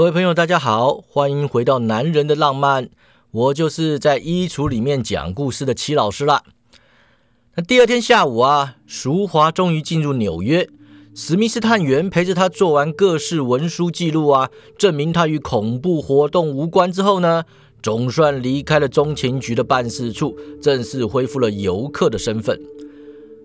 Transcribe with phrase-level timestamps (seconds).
[0.00, 2.86] 各位朋友，大家好，欢迎回到《男人的浪漫》，
[3.32, 6.42] 我就是在衣橱里面讲故事的齐老师啦。
[7.54, 10.66] 那第二天下午啊，淑华终于进入纽约，
[11.14, 14.48] 史密斯探员陪着他做完各式文书记录啊，
[14.78, 17.44] 证明他与恐怖活动无关之后呢，
[17.82, 22.58] 总算离开了中情局的办事处，正式恢复了游客的身份。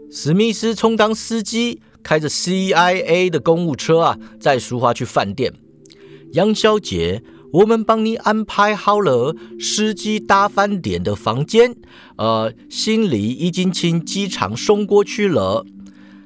[0.10, 5.54] 史密斯充当司机，开着 CIA 的公务车啊，载淑华去饭店。
[6.36, 11.78] 杨小姐，我们帮你安排好了司机搭饭店的房间，
[12.18, 15.66] 呃，行李已经请机场送过去了。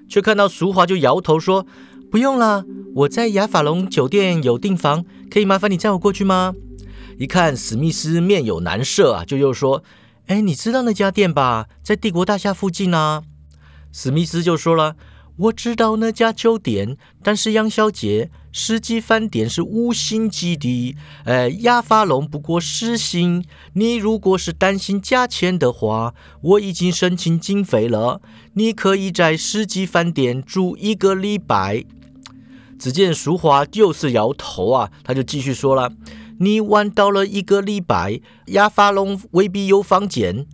[0.07, 1.67] 却看到淑华就摇头说
[2.09, 6.55] ：“不用了，我在亚法龙酒店有订房，可以麻烦你载我过去吗？”
[7.19, 9.83] 一看史密斯面有难色啊，就又说
[10.25, 11.67] ：“哎，你知道那家店吧？
[11.83, 13.21] 在帝国大厦附近啊。”
[13.93, 14.95] 史密斯就说了。
[15.43, 23.45] 我知道那家酒店，但是杨小姐，世纪饭店是五星级的，呃，亚法龙不过四星。
[23.73, 28.21] 你如果是担心价钱的话，我已经申请经费了，
[28.53, 31.85] 你可以在世纪饭店住一个礼拜。
[32.79, 35.91] 只见淑华又是摇头啊，他就继续说了
[36.39, 40.47] ：“你玩到了一个礼拜，亚法龙未必有房间。”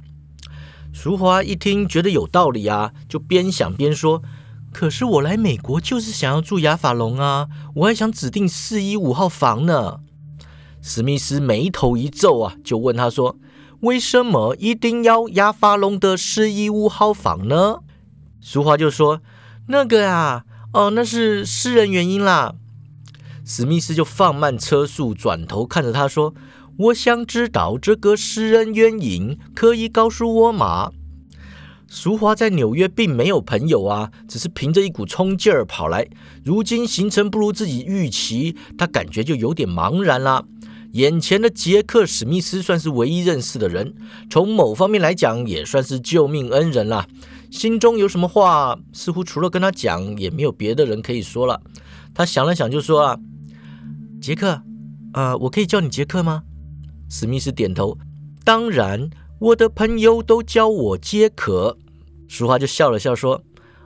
[0.91, 4.21] 淑华一听，觉得有道理啊，就边想边说。
[4.77, 10.01] 可是我来美国就是想要住亚法龙啊，我还想指定四一五号房呢。
[10.81, 13.37] 史密斯眉头一皱啊，就问他说
[13.83, 17.77] ：“为什么一定要亚法龙的四一五号房呢？”
[18.43, 19.21] 淑华就说
[19.69, 22.55] ：“那个啊，哦，那是私人原因啦。”
[23.47, 26.33] 史密斯就放慢车速，转头看着他说
[26.77, 30.91] ：“我想知道这个私人原因，可以告诉我吗？”
[31.95, 36.05] 淑华在纽约并没有朋友啊，只是凭着一股冲劲儿跑来。
[36.43, 40.43] 如今行程不如自己预期，他感觉就有点茫然啦。
[40.91, 43.95] 眼前的杰克·史密斯算是唯一认识的人，
[44.29, 47.07] 从某方面来讲也算是救命恩人啦。
[47.49, 51.61] 心中有什么话，似乎除了跟他讲，也没有别的人可以说了。
[52.13, 53.17] 他想了想，就说：“啊，
[54.19, 54.61] 杰克，
[55.13, 56.43] 呃，我可以叫你杰克吗？”
[57.09, 57.97] 史密斯点头
[58.43, 61.77] ：“当然。”我的朋友都叫我杰克，
[62.27, 63.43] 淑华就笑了笑说：“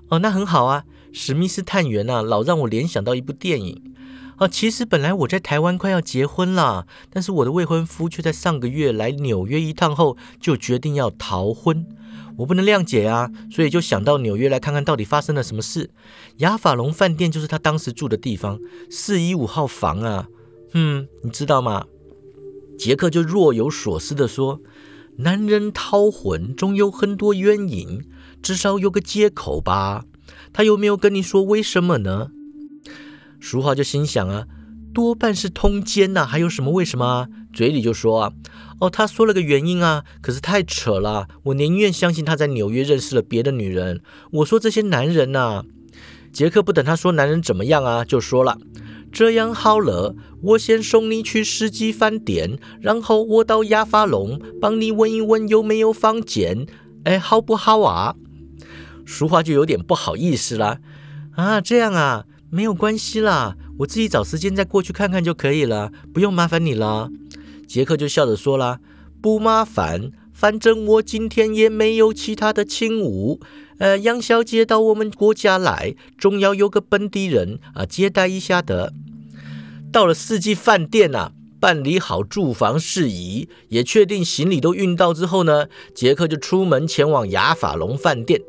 [0.09, 3.93] 哦，那很好啊，史密斯探员啊，老让我联想到一部电影
[4.37, 4.47] 啊。
[4.47, 11.85] 其实本来我在台湾快要结婚了，但是我的未婚夫却在上个月来纽约一趟后，就决定要逃婚。
[12.37, 15.91] 我不能谅解啊，所以就想到纽约来看看到底发生了什么事。
[16.37, 20.27] 雅法龙饭店就是他当时住的地方，四一五号房啊。
[20.73, 21.85] 嗯，你知道吗？”
[22.79, 24.61] 杰克就若有所思的说。
[25.17, 28.05] 男人逃婚总有很多原因，
[28.41, 30.05] 至少有个借口吧？
[30.51, 32.31] 他有没有跟你说为什么呢？
[33.39, 34.45] 淑华就心想啊，
[34.93, 37.27] 多半是通奸呐，还有什么为什么啊？
[37.53, 38.31] 嘴里就说啊，
[38.79, 44.01] 哦，他说了个原因啊，可是太扯了，我宁愿相信他在纽约认识了别的女人。
[44.31, 45.63] 我说这些男人呐，
[46.31, 48.57] 杰克不等他说男人怎么样啊，就说了。
[49.11, 56.67] 这样好了，我先送你去世纪饭店，然后我到亚法龙帮你问一问有没有房间，
[57.05, 58.15] 哎，好不好啊？
[59.09, 60.77] 淑华就有点不好意思了。
[61.35, 67.09] 啊，这样啊，没有关系啦，我自己找时间再过去看看就可以了，不用麻烦你了。
[67.67, 68.79] 杰克就笑着说了，
[69.19, 73.39] 不麻烦，反正我今天也没有其他的请务。
[73.79, 78.93] 呃，杨小姐到我们国家来，总要有个本地人啊接待一下的。
[79.91, 85.65] 到了四季饭店呐，办理好住房事宜，也确定行李都运到之后呢，
[85.95, 88.41] 杰克就出门前往雅法隆饭店。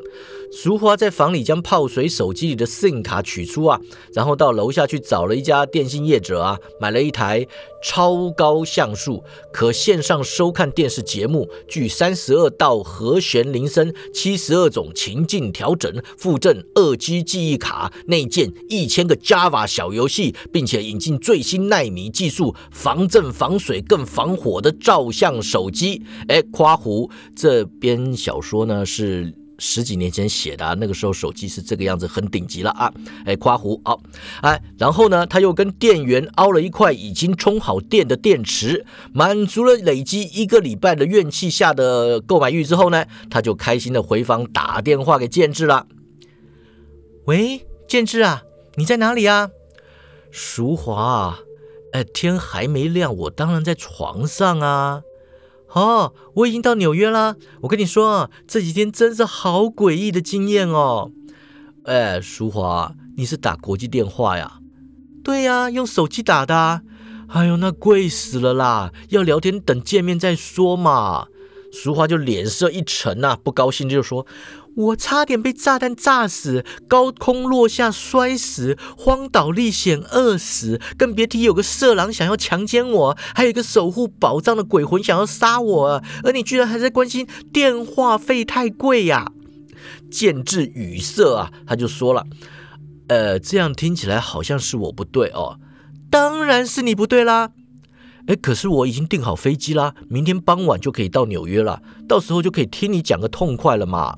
[0.53, 3.81] 淑华在房里将泡水手机里的 SIM 卡取出啊，
[4.13, 7.47] 然后到楼下去找了一家电信业者啊，买了一台
[7.83, 9.23] 超高像素
[9.53, 26.03] 可线上收看电视节目、具三十二道和弦铃声、七十二种情境调整、附赠二 G 记忆卡、内建一千个 Java 小游戏，并且引进最新纳米技术，防震防水更防火的照相手机。
[26.29, 29.40] 哎，夸胡这边小说呢是。
[29.61, 32.91] 十几年前写的，那个时候手机是这个样子，很顶级了啊！
[33.27, 34.01] 哎，夸胡好，
[34.41, 45.87] 哎，然后呢，他又跟店员凹了一块已经充好电的电池，满足了累积一个礼拜的怨气下的购买欲之后呢，他就开心的回房打电话给建志了。
[47.27, 48.43] 喂，建志啊，
[48.77, 49.51] 你在哪里啊？
[50.31, 51.39] 淑华，
[51.93, 55.03] 哎，天还没亮，我当然在床上啊。
[55.73, 57.37] 哦，我已经到纽约啦。
[57.63, 61.11] 我跟你说啊，这几天真是好诡异的经验哦。
[61.85, 64.59] 哎，淑华，你是打国际电话呀？
[65.23, 66.83] 对呀，用手机打的。
[67.29, 68.93] 哎呦，那贵死了啦！
[69.11, 71.29] 要聊天等见面再说嘛。
[71.73, 74.27] 淑华就脸色一沉呐，不高兴就说
[74.77, 89.33] ：“我差点被炸弹炸死，高空落下摔死，荒岛历险饿死，更别提有个色狼想要强奸我，还有一个守护宝藏的鬼魂想要杀我，而你居然还在关心电话费太贵呀！”
[90.11, 92.25] 见至语塞啊，他就说了
[93.09, 95.59] ：“呃，这样听起来好像是我不对哦，
[96.11, 97.51] 当然是你不对啦。”
[98.27, 104.17] 哎，可是我已经订好飞机啦，明天傍晚就可以到纽约了，到时候就可以听你讲个痛快了嘛。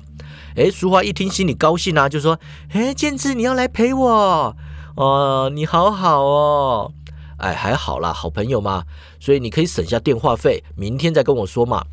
[0.55, 2.39] 哎，淑华一听心里高兴啊，就说
[2.73, 4.55] ：“哎，建志你要来陪我
[4.95, 6.91] 哦，你好好哦。”
[7.37, 8.83] 哎，还好啦，好朋友嘛，
[9.19, 11.83] 所以你可以省下电话费，明天再跟我说嘛。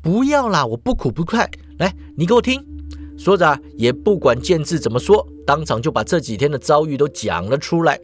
[0.00, 1.48] 不要啦，我不苦不快，
[1.78, 2.64] 来，你给我听。
[3.18, 8.00] 说着也不管建志怎么说，当场就把这几天的遭遇都讲了出来。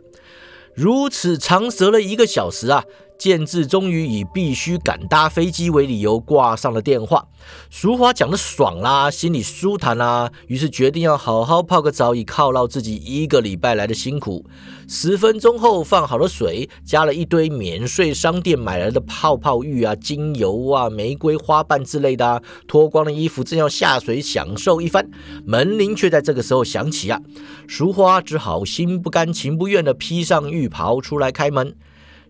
[0.74, 2.84] 如此长舌了一个小时啊。
[3.18, 7.26] 建志终于以必须赶搭飞机为理由挂上了电话。
[7.68, 14.46] 淑华讲的爽啦，心里舒坦啦，于是决定要好好泡个澡，以犒劳自己一个礼拜来的辛苦。
[14.86, 25.10] 十分钟后，放好了水，加了一堆免税商店买来的泡泡浴啊、精油啊、玫瑰花瓣之类的啊，脱光了衣服，正要下水享受一番，
[25.44, 27.20] 门铃却在这个时候响起啊。
[27.66, 31.74] 淑华只好心不甘情不愿地披上浴袍出来开门。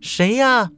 [0.00, 0.70] 谁呀？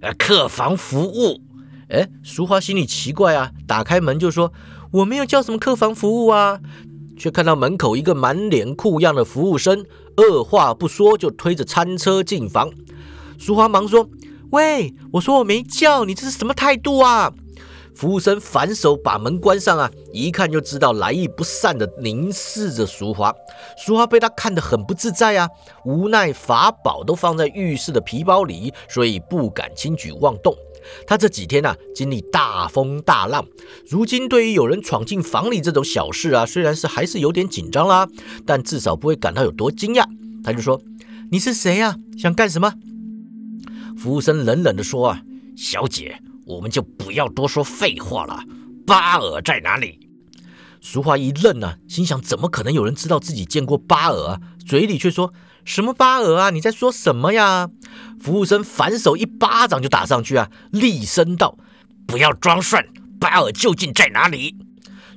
[0.00, 1.40] 呃，客房服务。
[1.88, 4.52] 哎，淑华心里奇怪啊，打开门就说
[4.92, 6.60] ：“我没有叫什么客房服务啊。”
[7.18, 9.84] 却看到门口一个满脸酷样的服务生，
[10.16, 12.70] 二话不说就推着餐车进房。
[13.38, 14.08] 淑华忙说
[14.52, 17.32] ：“喂，我说我没叫你，这是什么态度啊？”
[18.00, 23.30] 服务生反手把门关上啊，一看就知道来意不善的凝视着淑华。
[23.76, 25.46] 淑华被他看得很不自在啊，
[25.84, 30.56] 无奈法宝都放在浴室的皮包里，所以不敢轻举妄动。
[31.06, 33.46] 他这几天啊，经历大风大浪，
[33.86, 38.08] 如今对于有人闯进房里这种小事啊，虽然是还是有点紧张啦，
[38.46, 40.06] 但至少不会感到有多惊讶。
[40.42, 40.80] 他就说
[41.30, 41.94] ：“你是谁呀？
[42.16, 42.72] 想干什么？”
[43.98, 45.20] 服务生冷冷地说：“啊，
[45.54, 46.18] 小姐。”
[46.50, 48.42] 我们就不要多说废话了。
[48.86, 50.00] 巴尔在哪里？
[50.80, 54.40] 淑华一愣啊，心想：怎么可能有人知道自己见过巴尔啊？
[54.66, 55.32] 嘴里却说
[55.64, 56.50] 什么巴尔啊？
[56.50, 57.68] 你在说什么呀？
[58.20, 61.56] 服务生反手一巴掌就打上去啊，厉声道
[62.06, 62.84] ：“不要装蒜！
[63.20, 64.56] 巴尔究竟在哪里？”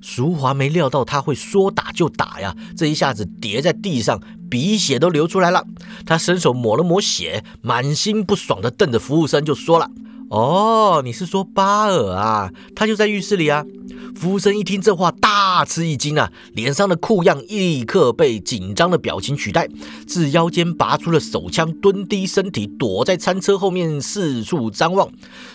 [0.02, 4.22] 淑华没料到他会说打就打呀，这一下子跌在地上，
[4.52, 5.66] 鼻血都流出来了。
[6.06, 9.90] 他伸手抹了抹血，满心不爽的瞪着服务生就说了。
[10.34, 12.52] 哦，你是说巴尔啊？
[12.76, 13.64] 他就在浴室里啊。
[14.16, 19.68] 服务生一听这话，大吃一惊啊，脸上的酷样立刻被紧张的表情取代，
[20.08, 25.10] 自腰间拔出了手枪，蹲低身体，躲在餐车后面四处张望。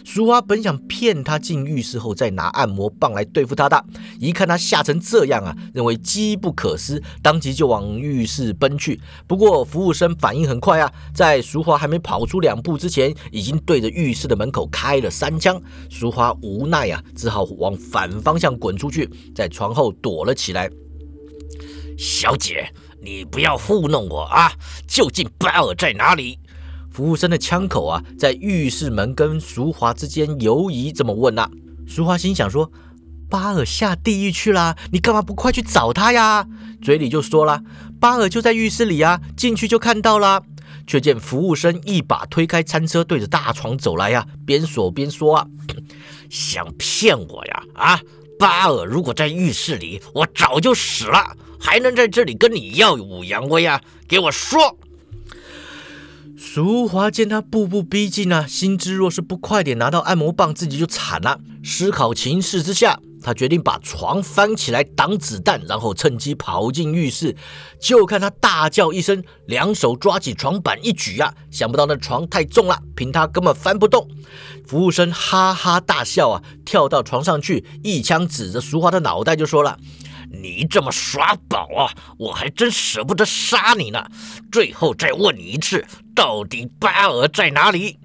[0.05, 3.85] 淑华本想骗他进浴室后再拿按摩棒来对付他的，
[4.19, 9.01] 一看他吓成这样啊，认为机不可失，当即就往浴室奔去。
[9.27, 15.61] 不过服务生反应很快啊，在淑华还没跑出两步之前，已经对着浴室的门口开了三枪。
[15.89, 18.57] 淑华无奈啊，只好往反方向。
[18.59, 20.69] 滚出去，在床后躲了起来。
[21.97, 22.69] 小姐，
[23.01, 24.53] 你不要糊弄我啊！
[24.87, 26.39] 究竟巴尔在哪里？
[26.91, 31.49] 服务生的枪口啊，在浴室门跟淑华之间游移，这么问呐。
[31.87, 32.71] 淑华心想说：
[33.29, 36.47] 巴尔下地狱去啦，你干嘛不快去找他呀？
[36.83, 37.63] 嘴里就说了：
[38.01, 40.43] 巴尔就在浴室里啊，进去就看到了。
[40.89, 45.47] 却见服务生一把推开餐车，对着大床走来呀，边说边说啊：
[46.29, 47.63] 想骗我呀？
[47.75, 48.01] 啊！
[48.39, 53.81] 巴尔如果在浴室里，我早就死了，还能在这里跟你耀武扬威啊？
[54.09, 54.79] 给我说！
[56.37, 61.41] 淑华见他步步逼近啊，心知若是不快点拿到按摩棒，自己就惨了。
[61.65, 67.37] 思考情势之下，他决定把床翻起来挡子弹，然后趁机跑进浴室。
[67.81, 74.09] 就看他大叫一声，两手抓起床板一举啊，想不到那床太重了，凭他根本翻不动。
[74.67, 79.79] 服务生哈哈大笑啊，跳到床上去，一枪指着淑华的脑袋就说了。
[80.31, 81.89] 你这么耍宝啊！
[82.19, 84.05] 我还真舍不得杀你呢。
[84.53, 87.99] 最后再问你一次，到底巴尔在哪里？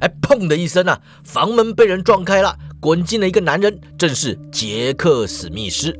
[0.00, 5.96] 哎，砰的一声啊，房门被人撞开了，滚进了一个男人，正是杰克·史密斯。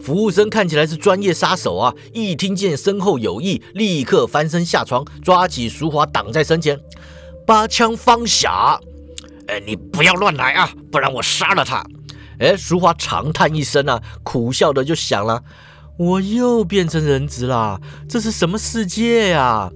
[0.00, 6.80] 服务生看起来是专业杀手啊，一听见身后有意，立刻翻身下床，抓起淑华挡在身前，
[7.46, 8.80] 八枪方下。
[9.48, 11.84] 哎，你不要乱来啊，不然我杀了他。
[12.38, 15.42] 哎，淑华长叹一声啊，苦笑的就想了：
[15.98, 19.70] 我又变成人质啦，这是什么世界呀？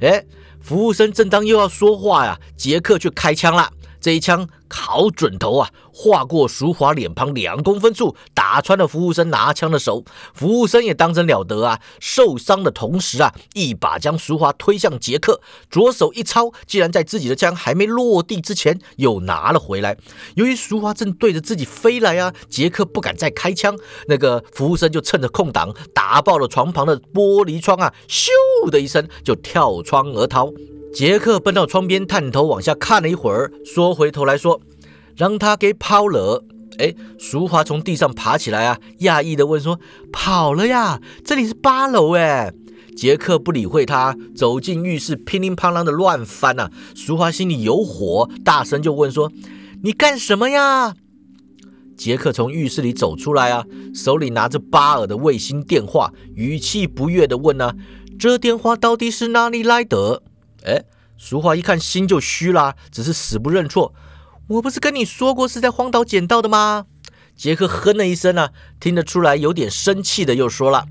[0.00, 0.24] 哎，
[0.60, 3.70] 服务生正当又要说话呀，杰克却开枪了。
[4.04, 10.04] 这一枪好准头啊，划过淑华脸庞两公分处，打穿了服务生拿枪的手。
[10.34, 19.96] 服务生也当真了得啊，受伤的同时啊，一把将淑华推向杰克，左手一抄，竟然在自己的枪还没落地之前又拿了回来。
[20.34, 23.74] 由于淑华正对着自己飞来啊，杰克不敢再开枪，
[24.08, 28.28] 那个服务生就趁着空档打爆了床旁的玻璃窗啊，咻
[28.68, 30.52] 的一声就跳窗而逃。
[30.94, 34.60] 杰克奔到窗边，探头往下看了一会儿，缩回头来说
[35.16, 36.44] ：“让他给跑了。”
[36.78, 39.80] 哎，淑华从地上爬起来啊，讶异的问说
[40.12, 41.00] ：“跑了呀？
[41.24, 42.52] 这里是八楼哎。”
[42.96, 46.70] 杰克不理会他，走进浴室，乒铃乓啷的乱翻呐。
[46.94, 49.32] 淑华心里有火，大声就问说
[49.82, 50.94] ：“你干什么呀？”
[51.98, 57.74] 杰克从浴室里走出来啊，手里拿着巴尔的卫星电话，语气不悦的问啊
[58.16, 60.22] ：“这电话到底是哪里来的？”
[60.64, 60.84] 哎，
[61.16, 63.94] 淑华一看心就虚啦，只是死不认错。
[64.48, 66.86] 我不是跟你说过是在荒岛捡到的吗？
[67.36, 70.86] 杰克哼了一声啊，听得出来有点生气的，又说了：“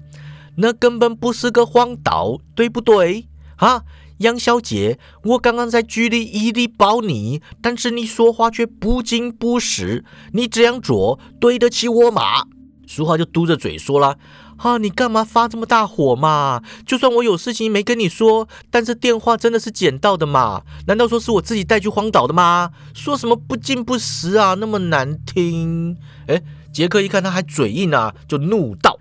[0.57, 3.27] 那根本不是个荒岛，对不对？
[3.57, 3.83] 啊，
[4.17, 10.03] 杨小姐，我刚刚在局里一力保你，但是你说话却不经不实，
[10.33, 12.47] 你这样做对得起我吗？”
[12.85, 14.17] 淑华就嘟着嘴说了。
[14.63, 14.77] 啊！
[14.77, 16.61] 你干嘛发这么大火嘛？
[16.85, 20.63] 就算我有事情没跟你说，但是电话真的是捡到的嘛？
[20.87, 22.71] 难道说是我自己带去荒岛的吗？
[22.93, 25.97] 说什么不敬不实啊，那么难听！
[26.27, 26.41] 哎，
[26.71, 28.99] 杰克一看他还嘴硬啊，就怒道：“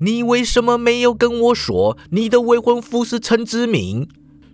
[0.00, 4.08] 你为什么没有跟我说你的未婚夫是陈之明？”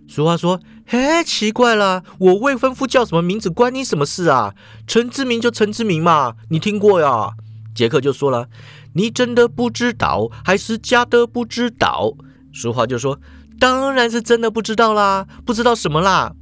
[0.09, 4.53] 俗话说：“嘿，奇怪了，我未婚夫叫什么名字关你什么事啊？
[4.85, 7.31] 陈之明就陈之明嘛，你听过呀？”
[7.75, 8.49] 杰克就说了。
[8.93, 12.13] 你真的不知道，还是假的不知道？
[12.53, 13.19] 俗话就说
[13.59, 16.33] ：“当然是真的不知道啦，不知道什么啦？”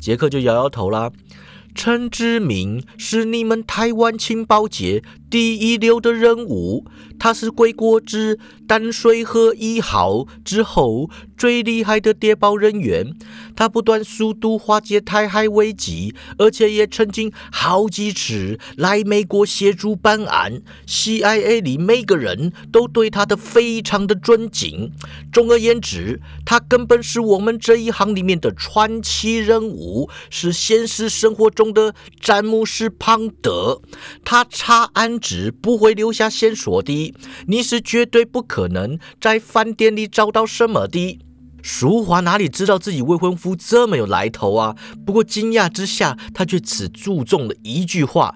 [0.00, 1.10] 杰克就摇摇头啦。
[1.74, 5.02] 陈志明是你们台湾情报界
[5.32, 6.84] 第一流的人物，
[7.18, 11.08] 他是归国之淡水河一号之后
[11.38, 13.14] 最厉害的谍报人员。
[13.56, 20.60] 他不断速度化解台海危机，而且也曾经好几次来美国协助办案。
[20.86, 24.92] CIA 里每个人都对他的非常的尊敬。
[25.32, 31.62] 总而言之，他根本是我们这一行里面的传奇人物，是现实生活中。
[31.62, 33.80] 中的詹姆斯·庞德，
[34.24, 37.14] 他查案纸不会留下线索的，
[37.46, 41.20] 你是绝对不可能在饭店里找到什么的。
[41.62, 44.76] 淑华哪里知道自己未婚夫这么有来头啊？
[45.06, 48.34] 不过惊讶之下，他却只注重了一句话：“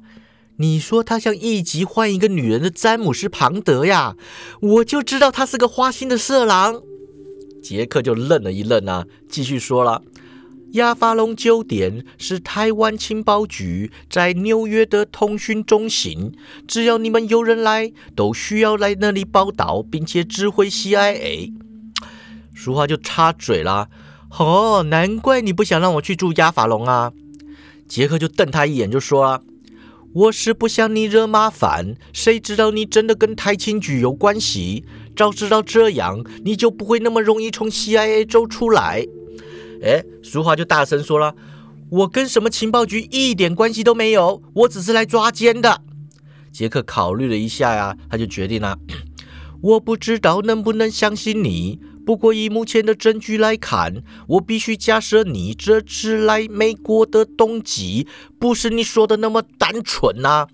[0.59, 4.15] 你说他像一集换一个女人的詹姆斯·庞德呀？
[4.61, 6.81] 我就知道他是个花心的色狼。”
[7.61, 10.03] 杰克就愣了一愣啊，继续说了。
[10.73, 16.33] 亚法龙酒店是台湾情报局在纽约的通讯中心，
[16.67, 21.53] 只要你们有人来，都需要来那里报道，并且指挥 CIA。
[22.53, 23.89] 淑华就插嘴啦
[24.39, 27.13] ：“哦，难怪你不想让我去住亚法龙啊！”
[27.89, 29.41] 杰克就瞪他一眼，就说啊
[30.13, 34.85] ：“我是不想你惹麻烦，谁知道你真的跟台情局有关系？
[35.15, 39.07] 早知道这样，你就不会那么容易从 CIA 走出来。”
[39.83, 41.35] 哎，淑华就大声说了
[41.91, 45.83] ：“我跟什么情报局一点关系都没有，我只是来抓奸的。”
[46.53, 48.79] 杰克考虑了一下呀，他就决定了
[49.61, 58.07] ：“我不知道能不能相信你，不过以目前的证据来看，我必须假设你这次来美国的动机
[58.39, 60.47] 不是你说的那么单纯呐。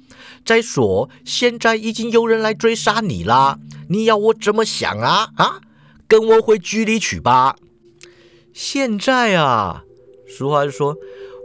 [0.45, 5.29] 再说，现在已经有人来追杀你啦，你要我怎么想啊？
[5.37, 5.61] 啊，
[6.09, 7.55] 跟我回局里去吧。”
[8.53, 9.85] 现在啊，
[10.27, 10.97] 淑华就说：“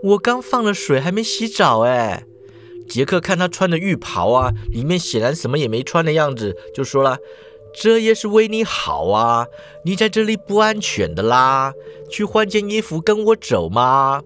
[0.04, 2.26] 我刚放了水，还没洗澡。”哎，
[2.88, 7.18] 杰克看他穿的浴袍啊，里面显然什么也没穿的样子，就说了
[7.74, 9.48] ：“这也是为你好啊，
[9.86, 11.74] 你在这里不安全的啦，
[12.10, 14.22] 去换件衣服跟我走吗？”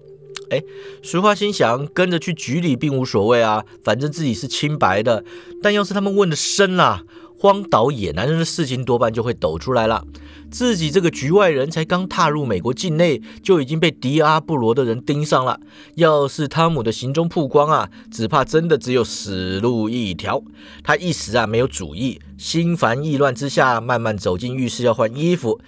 [0.50, 0.62] 哎，
[1.00, 5.24] 淑华心想，跟着去局里并无所谓啊，反正自己是清白的。
[5.62, 7.04] 但要是他们问的深了，
[7.42, 10.06] 荒岛野男人的事情多半就会抖出来了。
[10.48, 15.58] 自己这个局外人才刚踏入美国境内，就已经被迪阿布罗的人盯上了。
[15.96, 20.40] 要是汤姆的行踪曝光啊，只怕真的只有死路一条。
[20.84, 25.60] 他一时啊没有主意，心烦意乱之下，慢慢走进浴室要换衣服。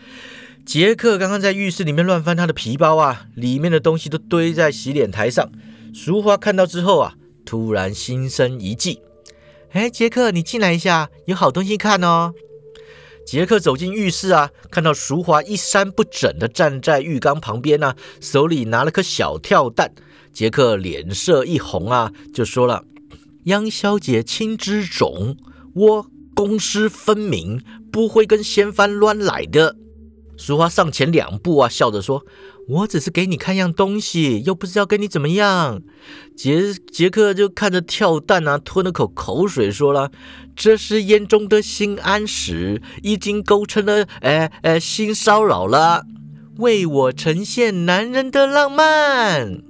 [0.65, 5.51] 杰克刚刚在浴室里面乱翻他的皮包啊，里面的东西都堆在洗脸台上。
[5.93, 7.15] 淑华看到之后啊，
[7.45, 9.01] 突然心生一计
[9.75, 12.33] ：“哎，杰克，你进来一下，有好东西看哦。”
[13.27, 19.93] 杰克走进浴室啊，看到淑华衣衫不整的站在浴缸旁边呢，手里拿了颗小跳蛋。
[20.33, 22.85] 杰克脸色一红啊，就说了
[23.47, 25.37] ：“杨小姐心知种，
[25.75, 29.75] 我公私分明，不会跟嫌犯乱来的。”
[30.37, 32.27] 淑华上前两步啊，笑着说
[32.69, 35.81] ：“我只是给你看样东西，又不是要跟你怎么样。”
[36.37, 40.11] 杰杰克就看着跳蛋啊，吞了口口水，说了
[40.57, 46.05] ：“这是眼中的性暗示，已经构成了呃呃性骚扰了，
[46.59, 49.63] 为我呈现男人的浪漫。”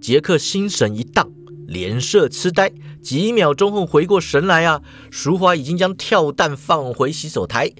[0.00, 1.30] 杰克心神一荡，
[1.68, 2.72] 脸色痴呆，
[3.02, 4.80] 几秒钟后回过神来啊，
[5.10, 7.70] 淑华已经将跳蛋放回洗手台。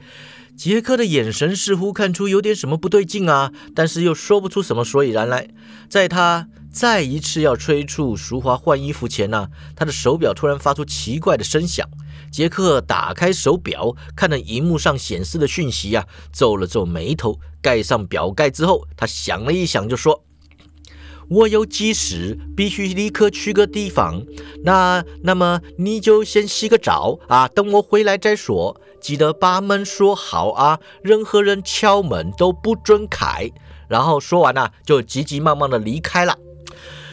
[0.56, 5.48] 杰克的眼神似乎看出有点什么不对劲啊，但是又说不出什么所以然来。
[5.88, 11.88] 在他再一次要催促淑华换衣服前呢，他的手表突然发出奇怪的声响。
[12.30, 17.38] 杰克打开手表，看着荧幕上显示的讯息啊，皱了皱眉头。
[17.60, 20.24] 盖上表盖之后，他想了一想，就说。
[21.28, 24.22] 我有急事，必须立刻去个地方。
[24.64, 28.78] 那那么你就先洗个澡啊，等我回来再说。
[29.02, 33.50] 记得把门锁好啊，任何人敲门都不准开。
[33.88, 36.38] 然后说完呢，就急急忙忙的离开了。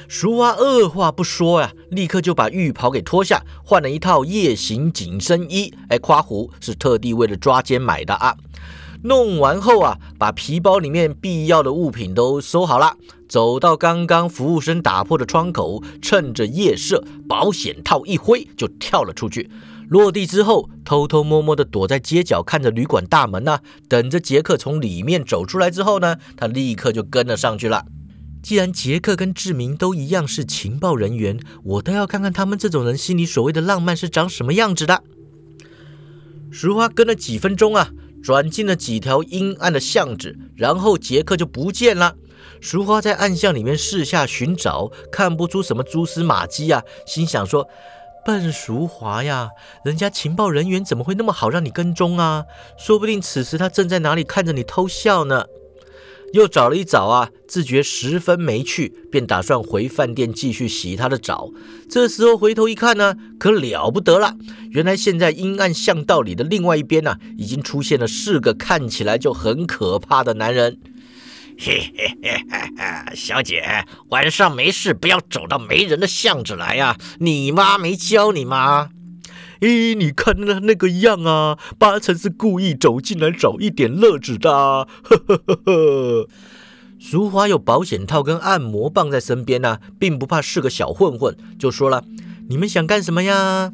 [0.07, 5.73] 淑华二话不说呀，立刻就把浴袍给脱下，换了一套夜行紧身衣。
[5.89, 8.35] 哎，夸胡是特地为了抓奸买的啊。
[9.03, 12.95] 弄完后啊，把皮包里面必要的物品都收好了，
[13.27, 19.49] 走到刚刚服务生打破的窗口，趁着夜色，保险套一挥就跳了出去。
[19.89, 27.85] 落地之后，偷偷摸摸的躲在街角，看着旅馆大门呢，等着杰克从里面走出来之后呢，他立刻就跟了上去了。
[28.41, 35.03] 既然杰克跟志明都一样是情报人员，我倒要看看他们这种人心里所谓的浪漫是长什么样子的。
[36.51, 37.89] 淑花跟了几分钟啊。
[38.21, 42.17] 转进了几条阴暗的巷子，然后杰克就不见了。
[42.59, 47.65] 淑花在暗巷里面四下寻找，看不出什么蛛丝马迹啊，心想说
[48.25, 49.49] ：“笨淑华呀，
[49.83, 52.45] 人家情报人员怎么会那么好让你跟踪啊？
[52.77, 55.45] 说不定此时他正在哪里看着你偷笑呢。”
[56.31, 61.49] 又找了一找啊，自觉十分没趣，便打算回饭店继续洗他的澡。
[61.89, 64.35] 这时候回头一看呢，可了不得了！
[64.69, 70.77] 原来现在阴暗巷道里的另外一边呢，已经出现了四个看起来就很可怕的男人。
[71.61, 76.97] 嘿嘿嘿嘿，小姐，晚上没事不要走到没人的巷子来呀！
[77.19, 78.91] 你妈没教你吗？
[79.59, 84.49] 咦，你看那那个样啊，八成是故意走进来找一点乐子的。
[84.49, 84.87] 呵
[85.27, 86.29] 呵呵呵。
[86.97, 92.05] 淑华有保险套跟按摩棒在身边呢，并不怕是个小混混，就说了
[92.47, 93.73] ：“你们想干什么呀？”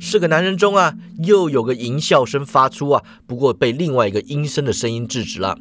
[0.00, 5.56] 是个男人中啊，又有个淫笑声发出啊，不过被另外一个阴森的声音制止了。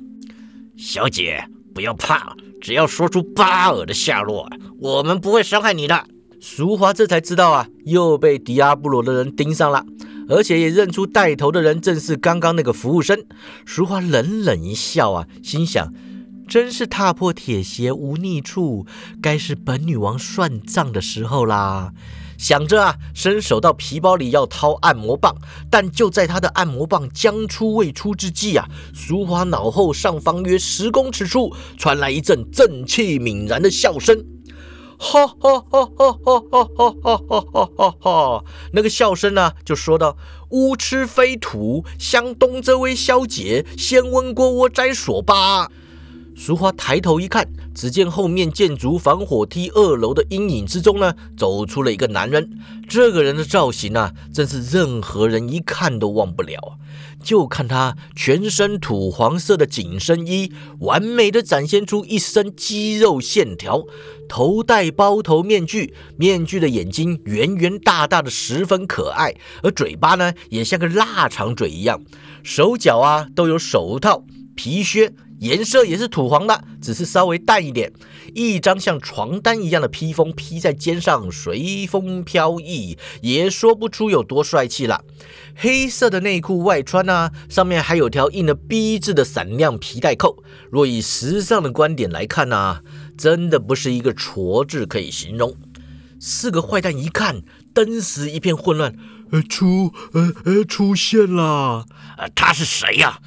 [0.78, 1.46] 小姐，
[1.80, 4.50] 不要怕，只要说出巴尔的下落，
[4.82, 6.04] 我们不会伤害你的。
[6.42, 9.86] 淑华这才知道啊，又被迪阿布罗的人盯上了，
[10.28, 13.24] 而且也认出带头的人正是刚刚那个服务生。
[13.64, 15.94] 淑华冷冷一笑啊，心想：
[16.50, 18.86] 真是踏破铁鞋无觅处，
[19.22, 21.94] 该是本女王算账的时候啦。
[22.40, 25.36] 想着啊，伸手到皮包里要掏按摩棒，
[25.70, 34.26] 但就在他的按摩棒将出未出之际啊，淑华脑后上方约十公尺处传来一阵正气凛然的笑声。
[34.98, 38.44] 哈哈哈哈哈哈哈哈哈哈！
[38.74, 40.18] 那个笑声呢，就说道
[40.50, 45.70] ：“无耻非土，向东这位小姐先问过我再说吧。”
[46.40, 52.50] 淑花抬头一看，只见后面建筑防火梯二楼的阴影之中呢，走出了一个男人。
[52.88, 56.80] 这个人的造型啊，真是任何人一看都忘不了。
[57.22, 63.84] 就看他全身土黄色的紧身衣，完美的展现出一身肌肉线条。
[64.30, 69.36] 头戴包头面具，面具的眼睛圆圆大大的，十分可爱。
[69.62, 72.02] 而嘴巴呢，也像个腊肠嘴一样。
[72.42, 74.24] 手脚啊，都有手套、
[74.56, 75.12] 皮靴。
[75.40, 77.92] 颜色也是土黄的，只是稍微淡一点。
[78.36, 85.04] 一张像床单一样的披风披在肩上，随风飘逸，也说不出有多帅气了。
[85.56, 90.44] 黑色的内裤外穿啊，上面还有条印了 B 字的闪亮皮带扣。
[90.70, 92.82] 若以时尚的观点来看呢，
[93.18, 95.56] 真的不是一个矬字可以形容。
[96.20, 97.42] 四个坏蛋一看，
[97.74, 98.94] 登时一片混乱。
[99.32, 101.86] 呃，出呃呃出现了。
[102.18, 103.20] 呃，他是谁呀？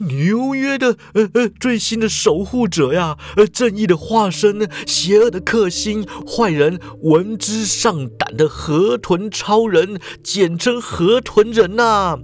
[0.00, 12.18] 纽约的呃呃最新的守护者呀，呃正义的化身，邪恶的克星，坏人闻之丧胆的河豚超人，简称河豚人呐。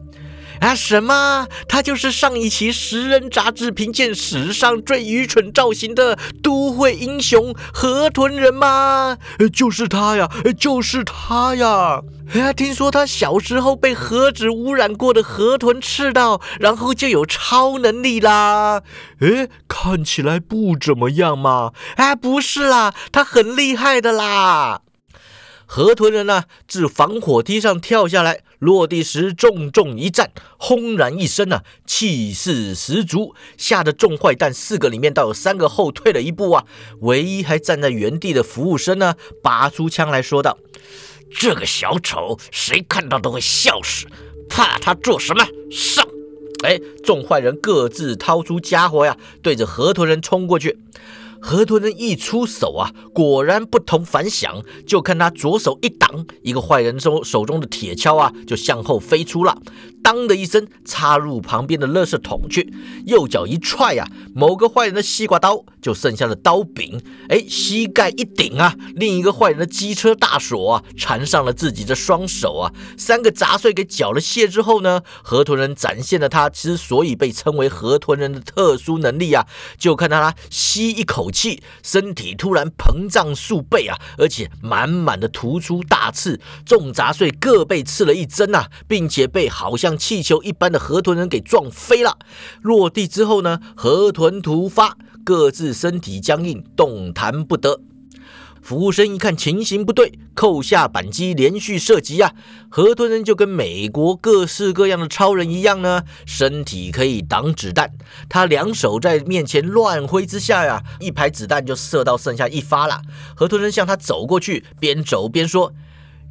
[0.61, 1.49] 啊什么？
[1.67, 9.17] 他就是上一期《食人》杂志评鉴史上最愚蠢造型的都会英雄河豚人吗？
[9.53, 12.03] 就是他呀，就是他呀！
[12.35, 18.83] 哎，听说他小时候被核子污染过的河豚吃到，然后就有超能力啦。
[19.21, 21.73] 哎，看起来不怎么样嘛。
[21.97, 24.83] 哎，不是啦，他很厉害的啦。
[25.67, 36.65] 河豚人呢，自防火梯上跳下来，落地时重重一站，轰然一声啊，气势十足，吓得众坏蛋四个里面倒有三个后退了一步啊。
[37.01, 40.59] 唯一还站在原地的服务生呢，拔出枪来说道
[41.37, 44.07] ：“这个小丑，谁看到都会笑死，
[44.49, 45.45] 怕他做什么？
[45.71, 46.07] 上！”
[46.63, 50.79] 哎，众坏人各自掏出家伙呀，对着河豚人冲过去。
[51.41, 54.63] 河豚人一出手啊，果然不同凡响。
[54.87, 59.57] 就看他左手一挡，一个坏人手手中的铁锹啊，就向后飞出了。
[60.11, 62.75] 当的一声，插入旁边的垃圾桶去。
[63.07, 67.01] 右脚一踹呀，某个坏人的西瓜刀就剩下了刀柄。
[67.29, 72.73] 哎，膝盖一顶啊，另一个坏人的机车大锁啊，缠上了自己的双手啊。
[72.99, 79.47] 三个杂碎给缴了械之后呢，河豚人展现了他之所以被称为河豚人的特殊能力啊。
[79.79, 86.41] 就看到他吸一口气，身体突然膨胀数倍啊，而且满满的突出大刺。
[86.67, 90.00] 众杂碎各被刺了一针啊，并且被好像。
[90.01, 92.19] 气球一般的河豚人给撞飞了，
[92.63, 97.83] 落地之后呢，河豚突发，各自身体僵硬，动弹不得。
[98.63, 102.33] 服务生一看情形不对，扣下扳机，连续射击啊！
[102.71, 107.93] 河豚人就跟美国各式各样的超人一样呢，身体可以挡子弹。
[108.29, 113.01] 他两手在面前乱挥之下呀，一排子弹就射到剩下一发了。
[113.35, 115.73] 河豚人向他走过去，边走边说。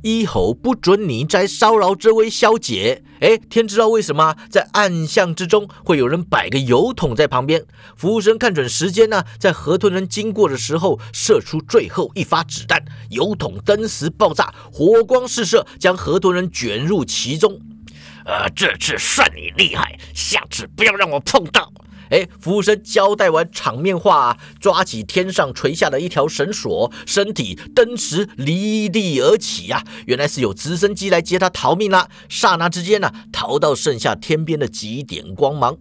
[0.01, 3.03] 一吼不准你再骚扰这位小姐。
[3.19, 7.65] 哎，天知道为什么在暗巷之中会有人摆个油桶在旁边？
[7.97, 17.59] 服务生看准时间呢，在河豚人经过的时候射出最后一发子弹，油桶登时爆炸，火光四射，将河豚人卷入其中。
[18.25, 21.71] 呃，这次算你厉害，下次不要让我碰到。
[22.09, 29.83] 哎，服务生交代完场面话，啊抓起天上垂下的一条绳索，身体登时离地而起呀！
[30.05, 32.09] 原来是有直升机来接他逃命了。
[32.27, 35.77] 刹那之间呢，逃到剩下天边的几点光芒。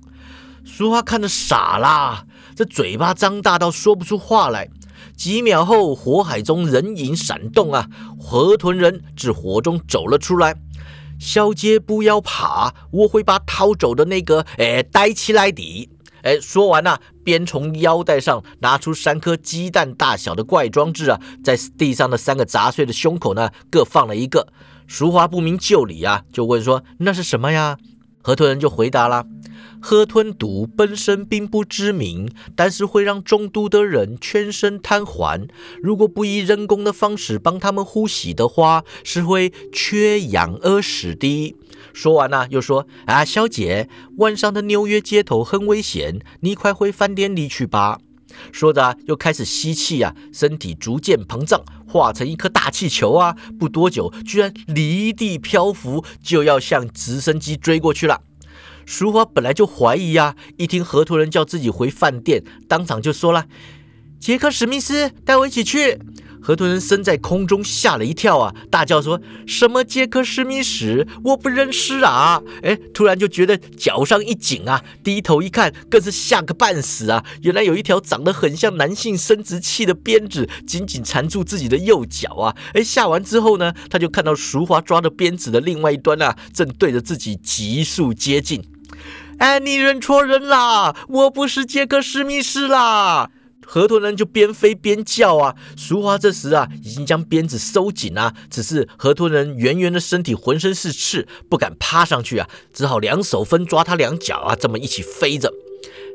[0.64, 4.68] 淑花看得傻啦，这嘴巴张大到说不出话来。
[5.16, 7.88] 几秒后，火海中人影闪动啊，
[8.20, 10.54] 河豚人自火中走了出来。
[11.18, 15.88] 小姐不要怕，我会把逃走的那个哎带起来的。
[16.22, 24.52] 哎，说完呐，边从腰带上拿出三颗鸡蛋大小的怪装置啊，在地上的三个杂碎的胸口呢，各放了一个。
[24.86, 27.76] 俗话不明就里啊，就问说：“那是什么呀？”
[28.20, 29.24] 河豚人就回答啦
[29.80, 35.48] ：“河豚毒本身并不致命，但是会让中毒的人全身瘫痪。
[35.82, 41.54] 如果不以人工的方式帮他们呼吸的话，是会缺氧而死的。”
[41.94, 47.98] 说完呢，又说：“啊，小姐，晚上的纽约街头很危险，你快回饭店里去吧。”
[48.52, 53.36] 说着，又开始吸气啊，身体逐渐膨胀，化成一颗大气球啊！
[53.58, 58.20] 不多久，居然离地漂浮，就要向直升机追过去了。
[58.84, 63.46] 淑华本来就怀疑啊，一听河图人叫自己回饭店，当场就说了
[64.18, 65.98] ：“杰克史密斯，带我一起去。”
[66.48, 71.06] 河豚人身在空中，吓了一跳啊，大叫说：“什么杰克史密斯？
[71.22, 77.22] 我不认识啊！”哎，突然就觉得脚上一紧啊，低头一看，更是吓个半死啊！
[77.42, 82.56] 原来有一条长得很像男性生殖器的鞭子紧紧缠住自己的右脚啊！
[82.72, 88.64] 哎，吓完之后呢，他就看到淑华抓着鞭子的另外一端啊，正对着自己急速接近。
[89.36, 90.96] 哎，你认错人啦！
[91.08, 93.30] 我不是杰克史密斯啦！
[93.70, 95.54] 河豚人就边飞边叫啊！
[95.76, 105.52] 淑华这时啊，已经将鞭子收紧啊，只是河豚人圆圆的身体浑身是刺，不敢趴上去啊，只好两手分抓他两脚啊，这么一起飞着。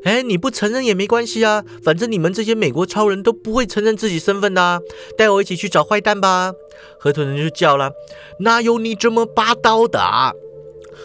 [0.02, 4.82] 哎，你不承认也没关系啊，反正你们这些美国超人都不会承认自己身份的。
[5.16, 6.52] 带我一起去找坏蛋吧！
[6.98, 7.92] 河豚人就叫了
[8.40, 10.00] ：“哪有你这么霸道的？”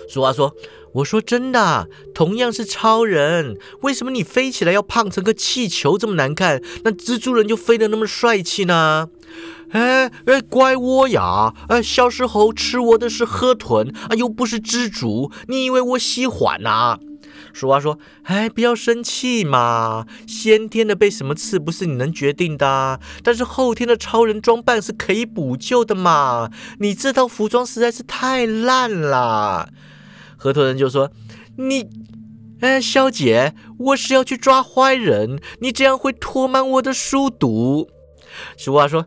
[0.09, 0.55] 淑华说。
[0.93, 6.61] 我说真的，同样是超人，为什么你飞起来要胖成个气球这么难看？
[6.83, 9.09] 那蜘蛛人就飞得那么帅气呢？
[9.71, 11.53] 哎哎，怪我呀！
[11.67, 16.97] 哎，小时候吃我的是河豚啊，又不是蜘蛛，你以为我喜欢呐？
[17.53, 26.49] 俗话说，哎，不要生气嘛，先天的被什么刺不是你能决定的，但是后天的超人装扮是可以补救的嘛。
[26.79, 29.69] 你这套服装实在是太烂了。
[30.39, 31.11] 河豚人就说
[31.59, 31.85] ：“你，
[32.61, 37.89] 哎，小姐，我是要去抓坏人，你这样会拖慢我的速度。”
[38.57, 39.05] 俗话说：“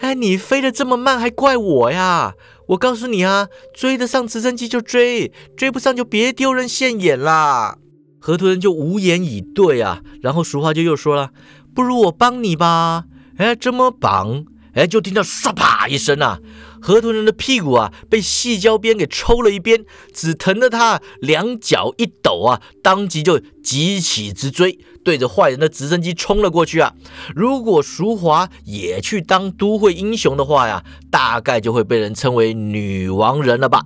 [0.00, 2.32] 哎，你飞得这么慢，还怪我呀？
[2.68, 7.76] 我告诉你啊，追得上直升机就追，追不上就别丢人现眼啦。”
[8.18, 10.00] 河豚人就无言以对啊。
[10.22, 11.30] 然后俗话就又说了
[11.74, 13.04] ：“不如我帮你吧。”
[13.36, 14.44] 哎，这么绑？
[14.74, 16.38] 哎，就听到唰啪一声啊，
[16.80, 26.94] 河豚人的屁股啊被细胶鞭给抽了一边，只疼得他两脚一抖啊，当即就急起直追，对着坏人的直升机冲了过去啊。
[27.34, 33.82] 如果淑华也去当都会英雄的话呀，大概就会被人称为女王人了吧？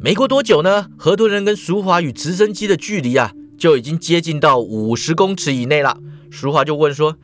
[0.00, 5.98] 没过多久呢，河豚人跟淑华与直升机的距离啊就已经接近到五十公尺以内了。
[6.30, 7.16] 淑华就问说。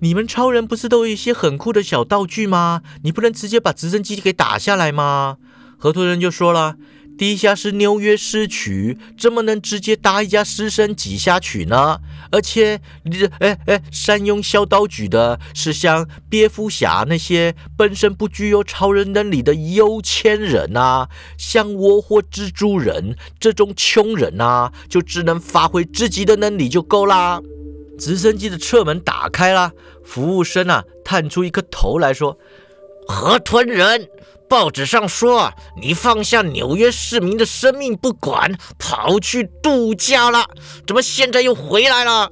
[0.00, 2.82] 你们超人不是都有一些很酷的小道具吗？
[3.02, 5.38] 你不能直接把直升机给打下来吗？
[5.78, 6.76] 河豚人就说了
[7.16, 12.00] ：“地下是纽约市区，怎么能直接搭一架直升机下去呢？
[12.30, 12.80] 而且，
[13.10, 27.40] 这哎哎，善用小道具的是像蝙蝠侠那些本身不具有超人能力的有钱人啊，像我或蜘蛛人这种穷人啊，就只能发挥自己的能力就够啦。”
[27.98, 29.72] 直升机的侧门打开了，
[30.04, 32.38] 服务生啊探出一颗头来说
[33.08, 34.08] ：“河豚人，
[34.48, 40.44] 报纸上说你放下纽约市民的生命不管，跑去度假了，
[40.86, 42.30] 怎么现在又回来了？”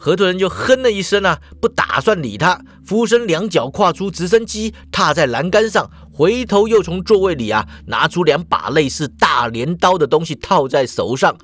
[0.00, 2.60] 河豚人就哼了一声啊，不打算理他。
[2.88, 11.36] 服务生两脚跨出直升机，踏在栏杆上，回头又从座位里啊拿出两把类似大镰刀的东西套在手上。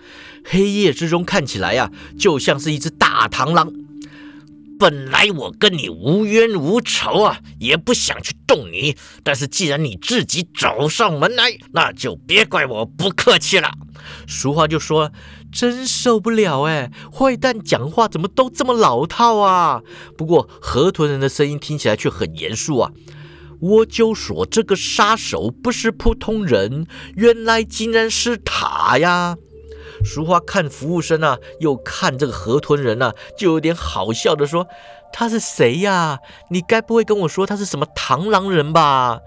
[0.43, 3.71] 黑夜之中看起来呀，就像是一只大螳螂。
[4.79, 8.97] 本来我跟你无冤无仇啊，也不想去动你。
[9.23, 13.71] 但是既然你自己找上门来，那就别怪我不客气了。
[14.27, 15.13] 俗话就说。
[15.55, 16.91] 真受不了哎！
[17.17, 19.83] 坏蛋讲话怎么都这么老套啊？
[20.19, 22.91] 不过河豚人的声音听起来却很严肃啊！
[23.61, 29.37] 我就说这个杀手不是普通人，原来竟然是他呀！
[30.05, 34.67] 淑花看服务生啊，又看这个河豚人啊，就有点好笑的说
[35.15, 36.19] ：“他是谁呀？
[36.51, 39.21] 你该不会跟我说他是什么螳螂人吧？”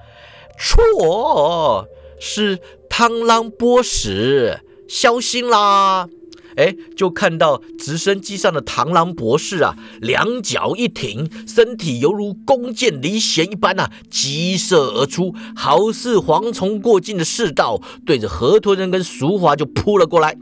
[0.60, 1.88] 错，
[2.20, 2.60] 是
[2.90, 6.08] 螳螂波士，小心啦！
[6.56, 20.36] 哎，就看到直升机上的螳螂博士啊，两脚一挺，身体犹如弓箭离弦一般啊，急射而出，好似蝗虫过境的世道，对着河豚人跟淑华就扑了过来。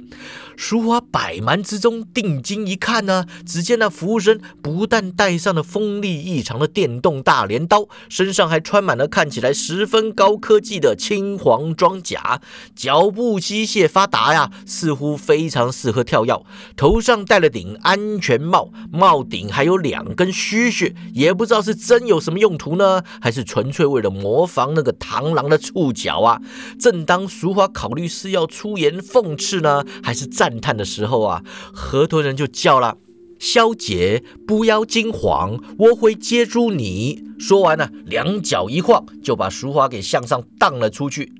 [0.57, 12.41] 淑华百忙之中定睛一看呢，只见那服务生不但带上了锋利异常的电动大镰刀，身上还穿满了看起来十分高科技的青黄装甲，
[12.75, 16.45] 脚部机械发达呀，似乎非常适合跳跃。
[16.75, 26.41] 头上戴了顶安全帽，帽顶还有两根须须，也不知道是真有什么用途呢，还是纯粹为了模仿那个螳螂的触角啊？
[26.79, 30.25] 正当淑华考虑是要出言讽刺呢，还是？
[30.45, 32.99] 赞叹的时候啊，河豚人就叫了
[33.39, 41.31] ：“小姐，不要惊慌，我会接住你。”说完呢，两脚一晃，就把淑华给向上荡了出去。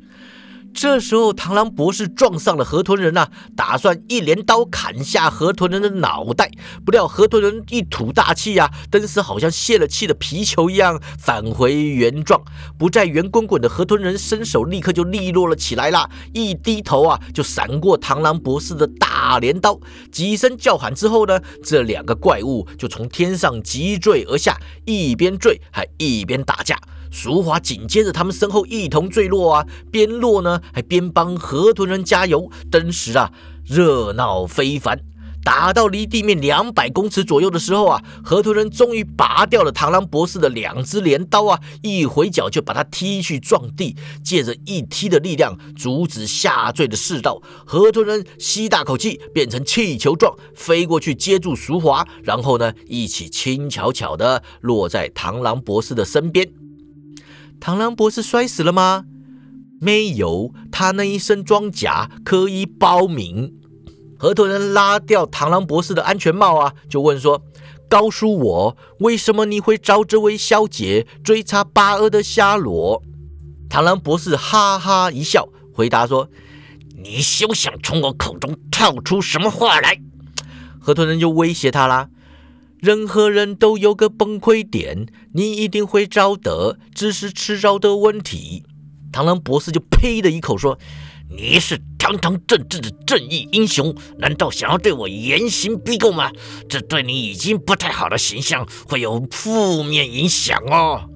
[0.75, 6.51] 这时候，螳螂博士撞上了河豚人呐，打算一镰刀砍下河豚人的脑袋。
[6.85, 12.43] 不料河豚人一吐大气呀，登时好像泄了气的皮球一样返回原状。
[12.77, 19.79] 不再圆滚滚的河豚人伸手立刻就利落了起来啦，一低头啊，就闪过螳螂博士的大镰刀。
[20.11, 26.77] 几声叫喊之后呢，这两个怪物就从天上急坠而下，一边坠还一边打架。
[27.11, 33.31] 淑华紧接着他们身后一同坠落啊，边落呢还边帮河豚人加油，登时啊
[33.65, 34.99] 热闹非凡。
[35.43, 47.39] 打到离地面两百公尺左右的时候啊，河豚人终于拔掉了螳螂博士的两只镰刀啊，一回脚就把他踢去撞地，借着一踢的力量阻止下坠的世道。
[47.63, 56.64] 河豚人吸大口气，变成气球状飞过去接住淑华，然后呢一起轻巧巧的落在螳螂博士的身边。
[57.59, 59.05] 螳螂博士摔死了吗？
[59.81, 63.53] 没有，他那一身装甲可以保命。
[64.17, 67.43] 河豚人拉掉螳螂博士的安全帽啊，就问说
[67.89, 73.03] ：“告诉我，为什么你会找这位小姐追查巴尔的下落？”
[73.69, 76.29] 螳螂博士哈哈一笑，回答说
[76.97, 79.99] ：“你休想从我口中套出什么话来。”
[80.79, 82.09] 河豚人就威胁他啦。
[82.85, 88.63] 任何人都有个崩溃点，你一定会找得，只是迟早的问题。
[89.11, 90.77] 螳螂博士就呸的一口说
[91.35, 96.31] ：“你是堂堂正正的正义英雄，难道想要对我严刑逼供吗？
[96.69, 101.09] 这对你已经不太好的形象会有负面影响哦。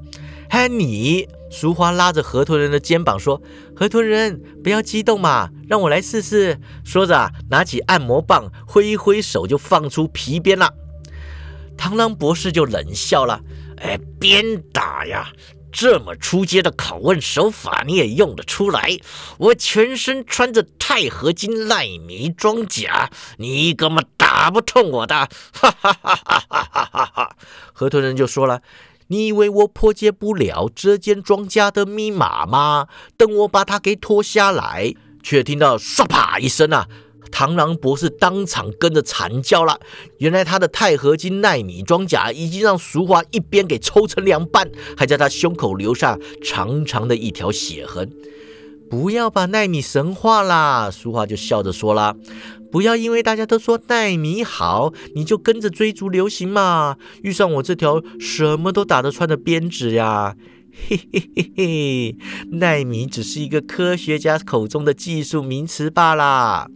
[0.49, 1.27] 嗨，你！
[1.51, 3.39] 淑花拉着河豚人的肩膀说
[3.77, 10.73] ：“河豚人，不要激动嘛，让我来试试。”说着，拿起按摩棒，挥一挥手就放出皮鞭了。
[11.79, 13.39] 螳螂博士就冷笑了
[13.81, 15.31] ：“哎，鞭打呀！”
[15.71, 18.97] 这么出街的拷问手法你也用得出来？
[19.37, 25.15] 我全身穿着钛合金纳米装甲，你根本打不痛我的！
[25.53, 27.05] 哈哈哈哈哈哈！
[27.13, 27.35] 哈
[27.71, 28.61] 河豚人就说了
[29.07, 32.87] ：“你以为我破解不了这间庄家的密码吗？
[33.15, 36.87] 等我把它给脱下来。”却听到唰啪一声啊！
[37.31, 39.79] 螳螂博士当场跟着惨叫了。
[40.17, 48.11] 原来他的钛合金纳米装甲已经让淑华一边给抽成两半，还在他胸口留下长长的一条血痕。
[48.89, 50.89] 不要把纳米神化啦！
[50.89, 52.15] 淑华就笑着说啦
[52.71, 56.97] ：“不要因为大家都说纳米好，你就跟着追逐流行嘛！
[57.21, 60.35] 遇上我这条什么都打得穿的鞭子呀！
[60.87, 62.15] 嘿嘿嘿嘿，
[62.53, 66.71] 纳米只是一个科学家口中的技术名词罢了。”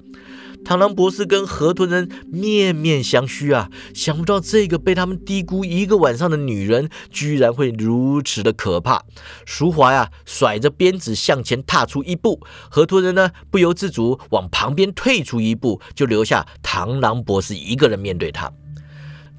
[0.64, 3.70] 螳螂博士跟河豚人面面相觑啊！
[3.94, 9.04] 想不到这个被他们低估一个晚上的女人，居然会如此的可怕。
[9.46, 18.50] 淑华呀，甩着鞭子向前踏出一步，河豚人呢不由自主往旁边退出一步，就留下螳螂博士一个人面对他。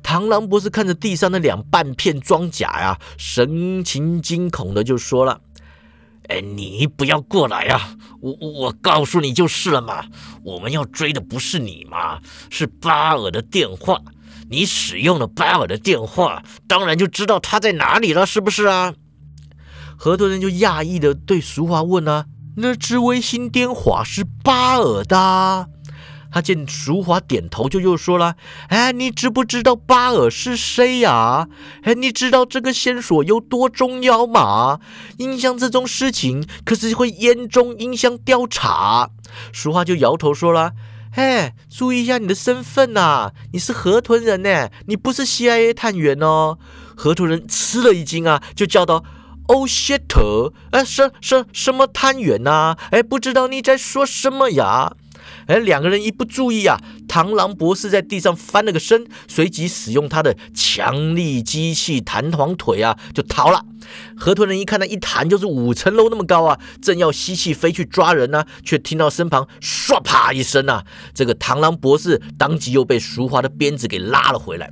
[0.02, 5.40] 螳螂博士看着地上那两半片装甲呀，神情惊恐的就说了。
[6.28, 7.94] 哎，你不要过来啊！
[8.20, 10.04] 我我告诉你就是了嘛。
[10.42, 12.18] 我们要追的不是你嘛，
[12.50, 14.00] 是巴尔的电话。
[14.48, 18.94] 你使用了巴尔的电话，当然就知道他在哪里了，是不是啊？
[19.96, 25.68] 河豚人就讶异的对俗话问啊：“那只卫星电话是巴尔的？”
[26.35, 28.35] 他见淑华点头，就又说了
[28.66, 31.47] ：“哎，你知不知道巴尔是谁呀？
[31.83, 34.81] 哎，你知道这个线索有多重要吗？
[35.18, 39.11] 影响这种事情可是会严重影响调查。”
[39.53, 40.73] 淑华就摇头说了
[41.14, 46.59] ：“哎，注意一下你的身份呐，你是河豚人呢，你不是 CIA 探员哦。”
[46.99, 49.05] 河豚人吃了一惊啊，就叫道
[49.47, 50.51] ：“Oh shit！
[50.73, 52.77] 哎，什什什么探员呐？
[52.90, 54.97] 哎，不知道你在说什么呀？”
[55.46, 63.64] 哎，两个人一不注意啊，螳螂博士在地上翻了个身，随即使用他的强力机器弹簧腿啊，就逃了。
[64.16, 74.70] 河豚人一看，他一弹就是五层楼那么高啊，正要吸气飞去抓人呢，却听到身旁唰啪一声啊，这个螳螂博士当即又被淑华的鞭子给拉了回来。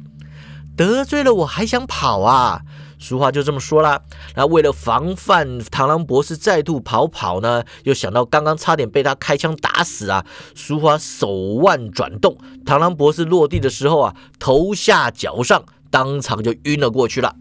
[0.75, 2.63] 得罪了我还想跑啊？
[3.03, 4.01] 俗话就这么说啦。
[4.37, 17.35] 那为了防范螳螂博士再度逃跑呢，又想到刚刚差点被他开枪打死啊，淑华手腕转动，螳螂博士落地的时候啊，头下脚上，当场就晕了过去了。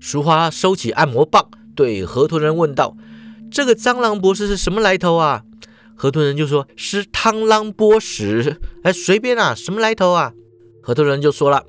[0.00, 2.96] 淑华收起按摩棒，对河豚人问道
[3.52, 5.42] ：“这个蟑螂博士是什么来头啊？”
[5.94, 10.32] 河豚人就说：“是螳螂博士。”哎，随便啊，什么来头啊？
[10.82, 11.64] 河豚人就说了。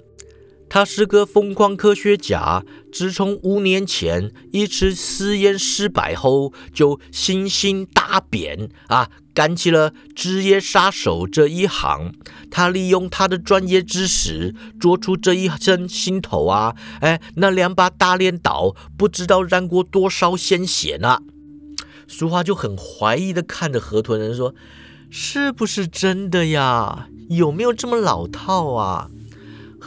[0.69, 12.13] 他是个疯狂科学家，自从五年前一次实验失败后，就信心大变啊，干起了职业杀手这一行。
[12.51, 21.19] 他利用他的专业知识做出这一身心头啊，哎，那两把大镰刀不知道染过多少鲜血呢。
[22.08, 24.56] 俗话就很怀疑的看着河豚人说
[25.10, 27.08] ：“是不是真的呀？
[27.30, 29.10] 有没有这么老套啊？”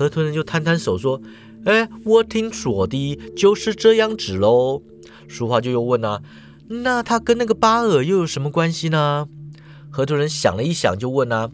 [0.01, 1.21] 河豚人就摊摊手说
[1.67, 4.81] ：“哎，我听说的就是这样子喽。”
[5.29, 6.23] 淑华就又问啊
[6.69, 9.29] ：“那他跟那个巴尔又有什么关系呢？”
[9.93, 11.51] 河豚人想了一想，就问啊：“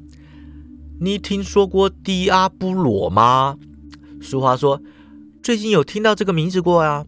[1.03, 3.59] 你听说过迪阿布罗吗？”
[4.23, 4.81] 淑华说
[5.43, 7.05] ：“最近有听到这个名字过啊。”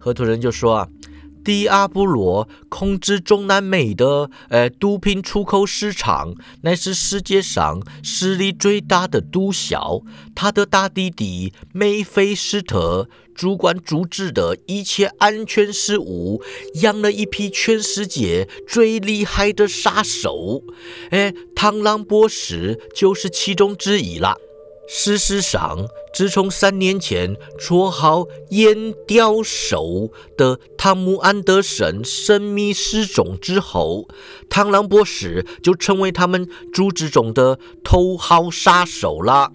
[0.00, 0.88] 河豚人就说啊。
[1.46, 10.02] 迪阿波罗控制中南美的呃毒品出口市场，乃是世界上实力最大的毒枭。
[10.34, 16.42] 他的大弟弟梅菲斯特主管组织的一切安全事务，
[16.82, 20.64] 养了一批全世界最厉害的杀手。
[21.10, 24.36] 哎，螳螂博士就是其中之一了。
[24.88, 34.08] 事实上，自从三年前绰号“烟雕手”的汤姆·安德森神秘失踪之后，
[34.48, 39.52] 螳螂博士就成为他们组织中的头号杀手了。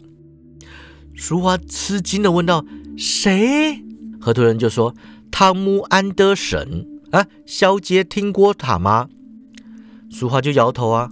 [1.14, 2.66] 淑华吃惊地问道
[2.98, 3.84] ：“谁？”
[4.20, 4.94] 河豚人就说
[5.32, 9.10] ：“汤姆·安德森。”啊，小姐听过他吗？
[10.10, 11.10] 淑华就摇头啊，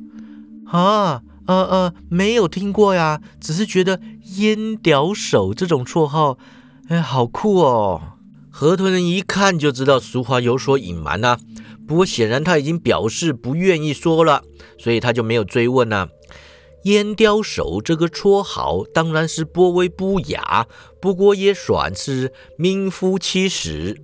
[0.68, 4.00] 啊，呃呃，没有听过呀，只是觉得
[4.38, 6.38] 烟屌手这种绰号，
[6.90, 8.02] 哎，好酷哦。
[8.52, 11.40] 河豚人一看就知道俗话有所隐瞒呐，
[11.88, 14.44] 不过显然他已经表示不愿意说了，
[14.78, 16.10] 所以他就没有追问呐。
[16.84, 20.68] 烟雕手这个绰号当然是颇为不雅，
[21.02, 24.02] 不过也算是名副其实。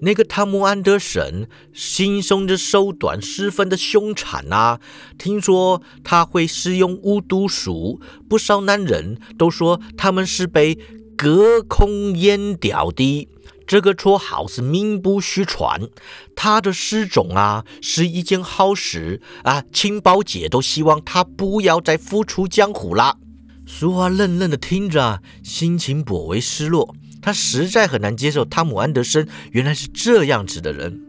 [0.00, 4.78] 那个汤姆·安德森行凶的手段十分的凶残啊！
[5.16, 7.98] 听说他会使用巫毒术，
[8.28, 10.78] 不少男人都说他们是被
[11.16, 13.26] 隔空阉掉的。
[13.66, 15.88] 这个绰号是名不虚传，
[16.36, 19.64] 他的失踪啊是一件好事啊！
[19.72, 23.18] 情报界都希望他不要再复出江湖了。
[23.66, 26.94] 淑华愣愣的听着，心情颇为失落。
[27.20, 31.00] 他实在很难接受汤姆·安德森原来是这样子的人。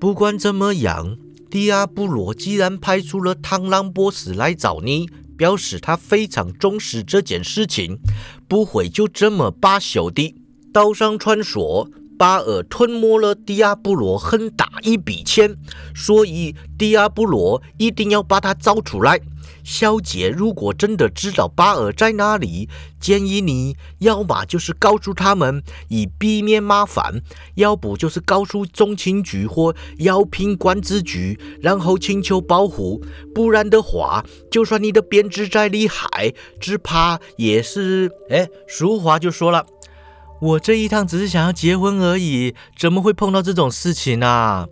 [0.00, 1.18] 不管怎么样，
[1.50, 5.06] 迪亚布罗既然派出了螳螂波斯来找你，
[5.36, 7.98] 表示他非常重视这件事情，
[8.48, 10.34] 不会就这么罢休的。
[10.72, 11.90] 岛上传说。
[12.18, 15.56] 巴尔吞没了迪亚布罗很大一笔钱，
[15.94, 19.20] 所以迪亚布罗一定要把他找出来。
[19.62, 22.68] 小姐，如果真的知道巴尔在哪里，
[23.00, 27.20] 建议你要么就是告诉他们，以避免麻烦；
[27.56, 33.04] 要不就是告诉中情局或药品管制局，然后请求保护。
[33.34, 38.08] 不然的话，就算你的编制再厉害，只怕也是……
[38.30, 39.66] 哎，淑华就说了。
[40.40, 44.66] 我这一趟只是想要结婚而已，怎么会碰到这种事情呢？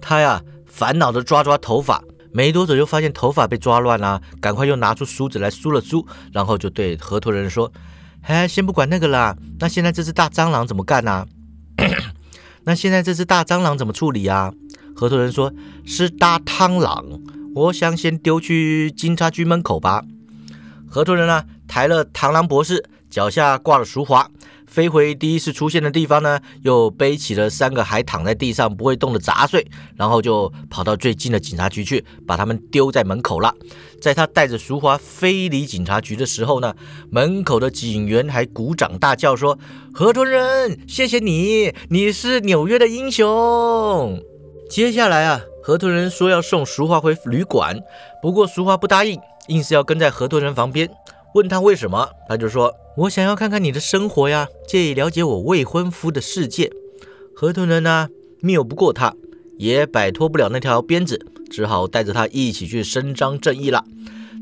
[0.00, 7.72] 他呀，烦恼的抓抓头发，没多久就发现头发被抓乱了，赶快又拿出梳子来梳了梳，然后就对河豚人说
[8.22, 11.26] ：“哎，先不管那个啦，那现在这只大蟑螂怎么干呢？
[12.64, 14.52] 那现在这只大蟑螂怎么处理啊？”
[14.96, 15.52] 河豚人说
[15.86, 17.04] ：“是大螳螂，
[17.54, 20.02] 我想先丢去警察局门口吧。”
[20.90, 24.28] 河豚人呢，抬了螳螂博士，脚下挂了熟华。
[24.68, 29.66] 飞回第一次出现的地方呢，又背起了三个还躺在地上不会动的杂碎，
[29.96, 33.52] 然后就跑到最近的警察局去，把他们丢在门口了。
[34.00, 36.74] 在他带着淑华飞离警察局的时候呢，
[37.10, 39.58] 门口的警员还鼓掌大叫说
[39.92, 44.22] ：“河豚人，谢谢你，你是纽约的英雄。”
[44.70, 47.80] 接下来啊，河豚人说要送淑华回旅馆，
[48.20, 50.88] 不过淑华不答应，硬是要跟在河豚人旁边。
[51.38, 52.74] 问他为什么，他就说。
[52.96, 56.72] 我想要看看你的生活呀，借以了解我未婚夫的世界。
[57.32, 58.08] 河豚人呢，
[58.40, 59.14] 拗不过他，
[59.56, 63.84] 也摆脱不了那条鞭子，只好带着他一起去伸张正义了。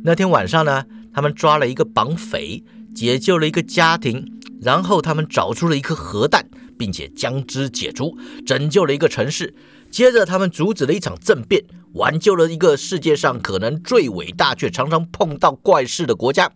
[0.05, 4.33] 那天晚上呢，他们抓了一个绑匪，解救了一个家庭，
[4.63, 8.17] 然后他们找出了一颗核弹，并且将之解除，
[8.47, 9.53] 拯救了一个城市。
[9.97, 16.53] 接着，他们阻止了一场政变，挽救了一个世界上可能最伟大却常常碰到怪事的国家。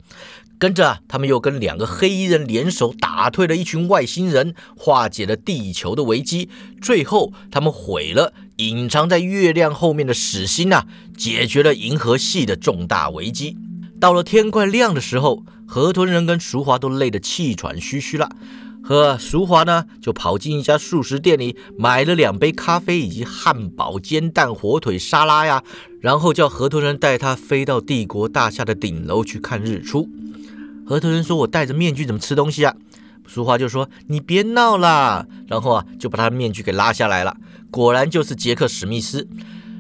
[0.58, 6.50] 跟着，他们又跟两个黑衣人联手，打退了一群外星人，化解了地球的危机。
[6.82, 10.86] 最后，他们毁了隐藏在月亮后面的死星啊，
[11.16, 13.56] 解决了银河系的重大危机。
[13.98, 18.28] 到了天快亮的时候，河豚人跟淑华都累得气喘吁吁了。
[18.82, 25.62] 和淑华呢，就跑进一家素食店里，买了两杯咖啡以及汉堡、煎蛋、火腿沙拉呀，
[26.00, 30.08] 然后叫河豚人带他飞到帝国大厦的顶楼去看日出。
[30.86, 32.74] 河豚人说：“我戴着面具怎么吃东西啊？”
[33.28, 37.36] 淑华就说：“你别闹啦。”然后啊，就把他的面具给拉下来了。
[37.70, 39.28] 果然就是杰克史密斯。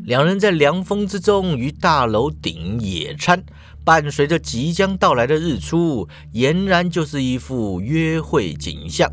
[0.04, 3.42] 两人在凉风之中于大楼顶野餐，
[3.84, 9.12] 伴随着即将到来的日出，俨然就是一幅约会景象。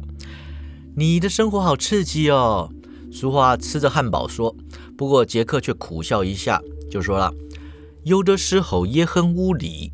[0.96, 2.70] 你的生活好刺激哦，
[3.12, 4.56] 淑华吃着汉堡说。
[4.98, 7.34] 不过杰克却苦笑一下，就说了
[8.04, 9.92] ：“有的时候也很无力。”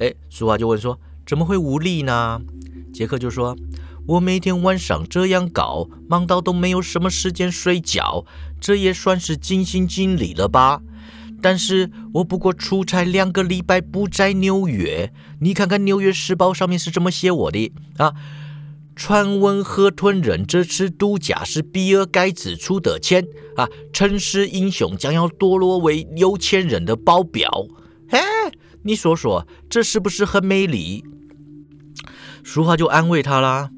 [0.00, 0.98] 哎，淑华就问说。
[1.26, 2.40] 怎么会无力呢？
[2.90, 3.54] 杰克就说
[4.08, 8.24] ：“我每天晚上这样搞，忙到都没有什么时间睡觉，
[8.58, 10.80] 这也算是尽心尽力了吧？
[11.40, 15.12] 但是我不过出差两个礼拜，不在纽约。
[15.40, 18.14] 你看看《纽约时报》上面是这么写我的啊？
[18.96, 23.24] 传闻河豚人这次度假是比尔盖茨出的钱
[23.54, 23.68] 啊！
[23.92, 27.48] 城市英雄将要堕落为有钱人的保镖。
[28.08, 28.20] 哎，
[28.82, 31.04] 你说说，这是不是很美丽？”
[32.42, 33.70] 淑华就安慰他啦：“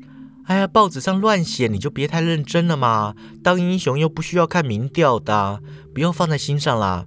[0.49, 3.15] 哎呀，报纸上乱写，你就别太认真了嘛。
[3.43, 5.61] 当英雄又不需要看民调的，
[5.93, 7.05] 不要放在心上啦。”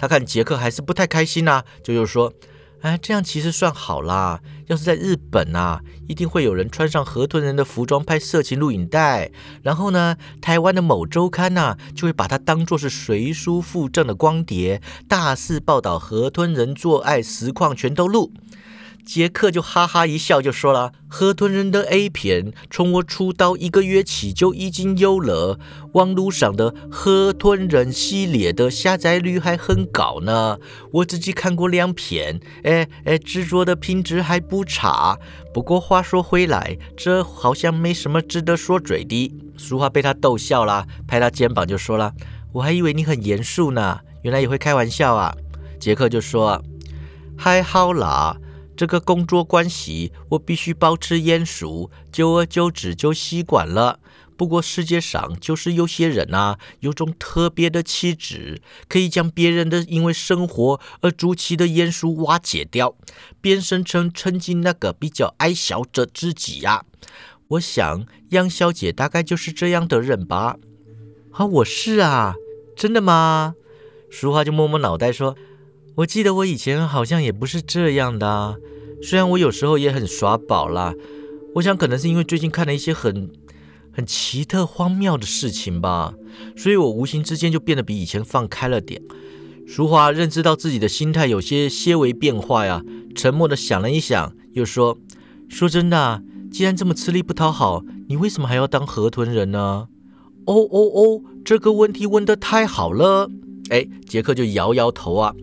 [0.00, 2.32] 他看杰克还是不太开心呐，就又说
[2.80, 4.40] ：“哎，这样其实算好啦。
[4.68, 9.30] 要是在日本呐，一定会有人穿上河豚人的服装拍色情录影带，
[9.62, 18.32] 然后呢，台湾的某周刊呐，就会把它当作是随书附赠的光碟，大肆报道河豚人做爱实况全都录。
[19.12, 25.58] 杰克就哈哈一笑，就说了：“河豚人的 A 片，从我出道一个月起就已经有了。
[25.94, 30.58] 网络上的河豚人系列的下载率还很高呢。
[30.92, 35.18] 我自己看过两片，哎哎，制作的品质还不差。
[35.52, 42.12] 不过话说回来，这好像没什么值得说嘴的。”淑华被他逗笑了，拍他肩膀就说了
[42.54, 45.34] ：“我还以为你很严肃呢，原来也会开玩笑啊。”
[45.80, 46.62] 杰克就说
[47.36, 48.36] ：“还好啦。”
[48.80, 54.00] 这个工作关系，我必须保持严肃，久而久之就习惯了。
[54.38, 62.94] 不过世界上就是有些人啊，有种特别的气质，可以将别人的因为生活而筑起的严肃瓦解掉，
[63.42, 66.86] 变身成曾经那个比较爱笑的自己呀。
[67.48, 70.56] 我想杨小姐大概就是这样的人吧。
[71.32, 72.32] 啊，我是啊，
[72.74, 73.56] 真的吗？
[74.10, 75.36] 淑华就摸摸脑袋说。
[75.96, 78.56] 我记得我以前好像也不是这样的啊，
[79.02, 80.94] 虽然我有时候也很耍宝啦。
[81.56, 83.28] 我想可能是因为最近看了一些很
[83.92, 86.14] 很奇特荒谬的事情吧，
[86.56, 89.02] 所以我无形之间就变得比以前放开了点。
[89.66, 92.82] 淑华认知到自己的心态有些些微变化呀，
[93.14, 94.96] 沉默的想了一想，又说
[95.50, 99.88] ：“说真的，既然这么吃力不讨好，你为什么还要当河豚人呢？”
[100.46, 103.28] 哦哦哦，这个问题问得太好了。
[103.70, 105.34] 哎，杰克就摇摇头啊。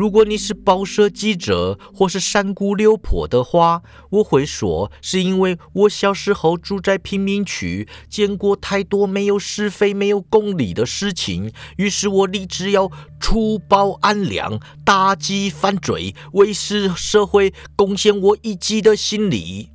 [0.00, 12.90] 如果你是报社记者或是山姑六婆的话，我会说是因为我小时候住在贫民区，见过太多没有是非、没有公理的事情，于是我立志要
[13.20, 19.68] 除暴安良，打击犯罪，为社社会贡献我一己的心理。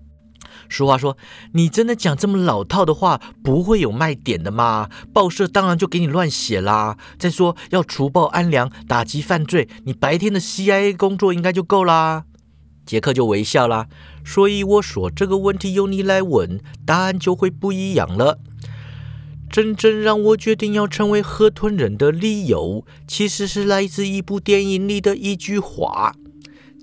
[0.70, 1.18] 俗话说
[1.54, 4.90] ：“你真的讲这么老套的话，不会有卖点的嘛？
[5.14, 6.98] 报社当然就给你乱写啦。
[7.18, 12.26] 再说要除暴安良、打击犯罪，你白天的 CIA 工作应该就够啦。”
[12.86, 13.88] 杰克就微笑啦。
[14.24, 18.40] 所以我说这个问题由你来问，答案就会不一样了。
[19.50, 26.14] 真正让我决定要成为河豚人的理由，其实是来自一部电影里的一句话。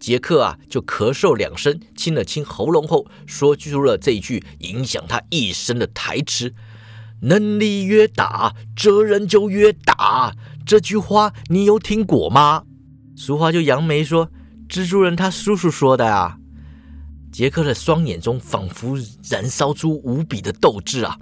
[0.03, 6.53] 杰克啊，就咳嗽两声，清了清喉咙后，说出了这一句影响他一生的台词
[7.23, 10.35] ：“能力越大，责任就越大。”
[10.67, 12.65] 这句话你有听过吗？
[13.15, 14.29] 俗话就扬眉说
[14.69, 16.37] ：“蜘蛛人他叔叔说的啊。”
[17.31, 18.99] 杰克的双眼中仿佛
[19.31, 21.17] 燃烧出无比的斗志啊！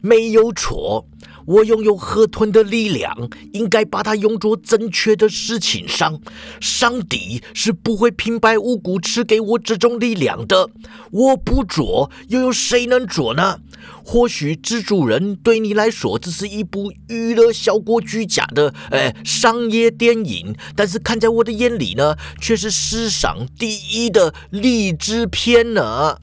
[0.00, 1.08] 没有错。
[1.46, 6.20] 我拥有河豚的力量，应该把它用作正确的事情上。
[6.60, 10.70] 上帝是不会平白无故赐给我这种力量的。
[11.10, 13.58] 我不做，又有谁能做呢？
[14.04, 26.18] 或许蜘蛛人对你来说只是一部娱乐效果居佳的哎商业电影，但是看在我的眼里呢，却是史上第一的励志片呢。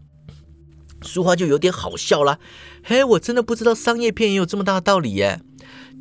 [1.02, 2.40] 俗话就有点好笑了。
[2.84, 5.42] 嘿，我真的不知道商业片也有这么大的道理耶。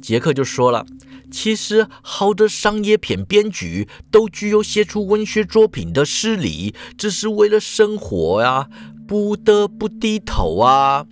[0.01, 0.87] 杰克就说了，
[1.31, 8.69] 其实好的商业片编剧都具有写出文学作品的实力，只是为了生活呀，
[9.07, 11.07] 不得不低头啊。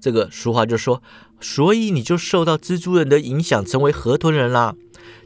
[0.00, 1.02] 这个俗话就说，
[1.40, 4.74] 所以你就受到蜘蛛人的影响，成为河豚人啦。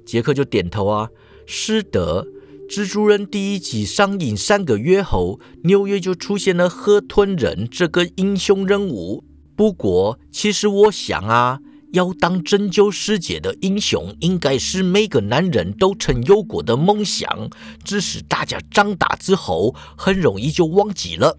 [0.07, 1.09] 杰克就点头啊，
[1.47, 2.27] 是的。
[2.69, 9.25] 蜘蛛人第一集上映三个月后，纽约就出现了河豚人这个英雄人物。
[9.61, 11.61] 不过，其实我想啊，
[11.93, 17.51] 要当拯救世界的英雄，应该是每个男人都曾有过的梦想。
[17.85, 21.39] 只是大家长大之后，很容易就忘记了。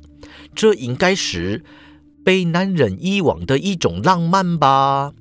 [0.53, 1.63] 这应该是
[2.23, 5.13] 被男人遗忘的一种浪漫吧。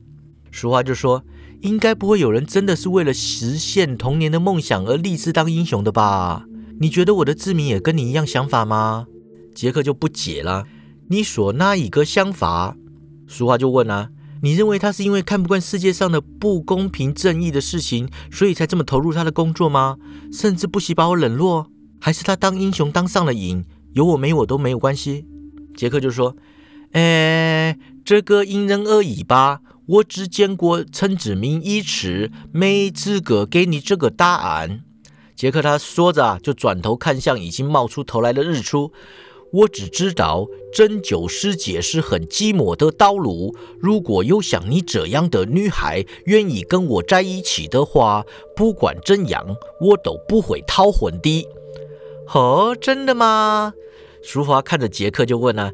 [0.53, 1.25] 俗话就说，
[1.63, 6.45] 应该不会有人真的是为了实现童年的梦想而立志当英雄的吧？
[6.79, 9.07] 你觉得我的志明也跟你一样想法吗？
[9.55, 10.67] 杰克就不解了。
[11.09, 12.77] 你说哪一个想法？
[13.31, 14.11] 俗话就问啊，
[14.43, 19.99] 你认为他是因为看不惯世界上的不公平正义的事情，所以才这么投入他的工作吗？
[20.33, 21.69] 甚至不惜把我冷落？
[22.01, 25.27] 还是他当英雄当上了瘾，有我没我都没有关系？
[25.77, 26.35] 杰克就说
[26.91, 29.61] ：“哎，这个因人而异吧。
[29.87, 34.83] 我只见过陈子明一词，没资格给你这个答案。”
[35.37, 38.93] 杰克他说着啊，就转头看向已经冒出头来的日出。
[39.53, 43.55] 我只知道针灸师姐是很寂寞的道路。
[43.81, 48.25] 如果有像你这样的女孩愿意跟我在一起的话，
[48.55, 51.49] 不管怎样，我都不会逃婚的。
[52.33, 53.75] 哦，真的吗？
[54.23, 55.73] 淑华看着杰克就问啊：“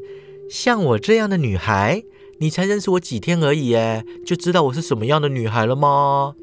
[0.48, 2.02] 像我这样的女孩，
[2.38, 6.34] 你才认识我几天而已，哎，就知道我是什么样的女孩了吗？”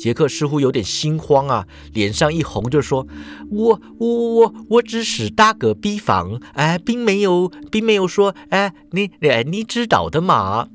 [0.00, 3.06] 杰克似乎有点心慌啊，脸上一红就说
[3.52, 10.68] ：“我我我我只是打个比方，哎，并没有并没有说，哎，你哎你知道的嘛。”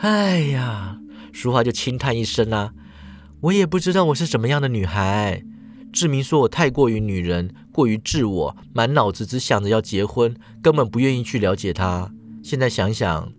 [0.00, 0.98] 哎呀，
[1.30, 2.72] 淑华就轻叹一声啊，
[3.42, 5.42] 我也不知道我是什么样的女孩。
[5.92, 12.10] 志明说我太过于女人，过于自我，满脑子只想着要结婚，根本不愿意去了解他。
[12.42, 13.30] 现在想想，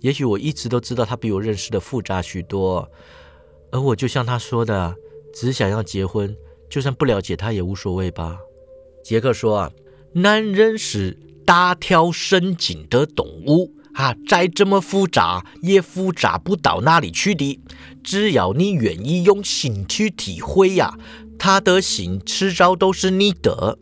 [0.00, 2.88] 也许我一直都知道他比我认识的复杂许多，
[3.76, 4.96] 而我就像他说的，
[5.34, 6.34] 只想要结婚，
[6.70, 8.38] 就算不了解他也无所谓吧。
[9.04, 9.70] 杰克说啊，
[10.14, 17.60] 男人是大条神经的动物啊，再这么复杂也复杂不到哪里去的，
[18.02, 20.98] 只要你愿意用心去体会呀。
[21.38, 23.78] 他的心迟早都是你的。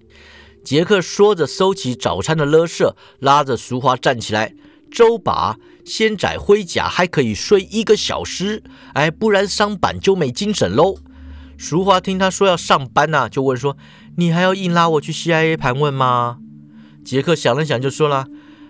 [0.65, 4.57] 杰克说着，收起早餐的垃圾，拉着淑华站起来，
[4.93, 8.63] 走吧，现在回家还可以睡一个小时，
[8.95, 10.97] 哎，不然上班就没精神喽。
[11.57, 13.77] 淑华听他说要上班呐，就问说
[14.17, 16.39] ：“你还要硬拉我去 CIA 盘问吗？”
[17.05, 18.27] 杰克想了想，就说了：“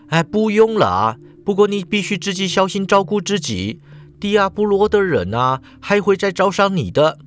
[0.09, 3.81] 哎，不用了啊，不过你必须自己小心照顾自己，
[4.21, 7.19] 迪亚波罗的人啊，还会再找上你的。”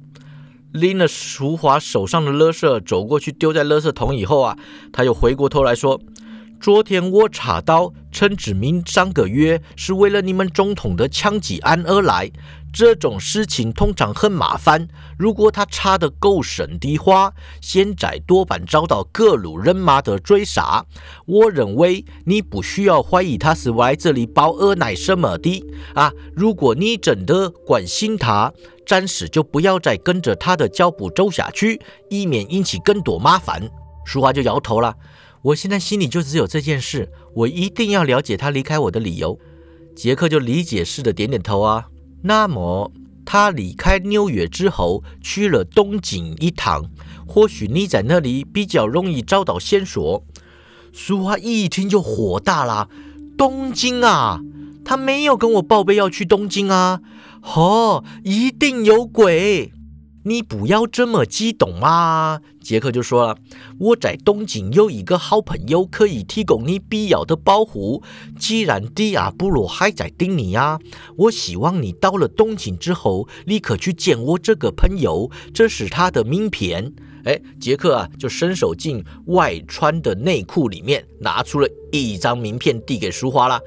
[0.73, 4.57] 拎了淑华手上的垃圾走过去，丢在垃圾桶以后啊，
[4.91, 5.99] 他又回过头来说
[6.59, 12.31] ：“昨天我查到陈志明上个月是为了你们总统的枪击案而来。
[12.73, 14.87] 这种事情通常很麻烦，
[15.17, 20.85] 如果他查得够深的话，现在多半遭到各路人马的追杀。
[21.25, 26.11] 我认为你不需要怀疑他是来这里报恶乃什么的啊！
[26.35, 28.53] 如果你真的关心他。”
[28.87, 33.69] 暂时就不要再跟着他的脚步走下去，以免引起更多麻烦。
[34.05, 34.95] 淑华就摇头了。
[35.41, 39.39] 我现在心里就只有这件事，我一定要了解他离开我的理由。
[39.95, 41.87] 杰克就理解似的点点头啊。
[42.23, 42.91] 那么
[43.25, 46.89] 他离开纽约之后去了东京一趟，
[47.27, 50.23] 或许你在那里比较容易找到线索。
[50.91, 52.89] 淑华一听就火大了。
[53.37, 54.41] 东京啊，
[54.83, 57.01] 他没有跟我报备要去东京啊。
[57.55, 59.71] 哦，一定有鬼！
[60.27, 62.41] 你不要这么激动嘛。
[62.61, 63.37] 杰克就说了
[63.79, 68.03] ：“我在东京有一个好朋友，可以提供你必要的保护。
[68.37, 70.79] 既然迪亚布罗还在盯你呀，
[71.15, 75.31] 我希望你到了东京之后，立刻去见我这个朋友。
[75.53, 83.59] 这是他的名片。”哎，杰克啊，就伸手进外穿的内裤里面，拿出了一张名片，递给淑华了。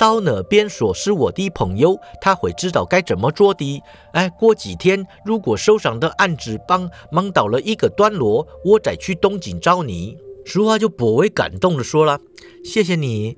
[0.00, 3.82] 到那边说是我的朋友，他会知道该怎么做的。
[4.14, 10.16] 哎，过几天如果手上的案子帮忙到了一个段落，我再去东京找你。
[10.46, 12.18] 淑华就颇为感动的说了
[12.64, 13.36] ：“谢谢你。”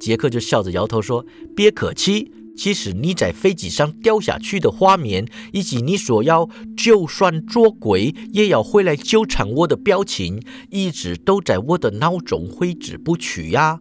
[0.00, 2.32] 杰克就笑着摇头说：“别客气。
[2.56, 13.78] 其实你在飞机上掉下去的画面，以及你所要就算捉鬼也要回来纠缠我的表情，一直都在我的脑中挥之不去呀。”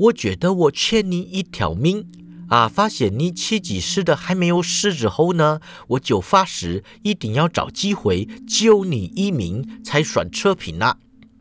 [0.00, 2.06] 我觉得我欠你一条命
[2.48, 2.66] 啊！
[2.66, 10.96] 发现你奇迹似的还没有死之后呢，我就发誓一定要找机会救你一命，才算扯平了。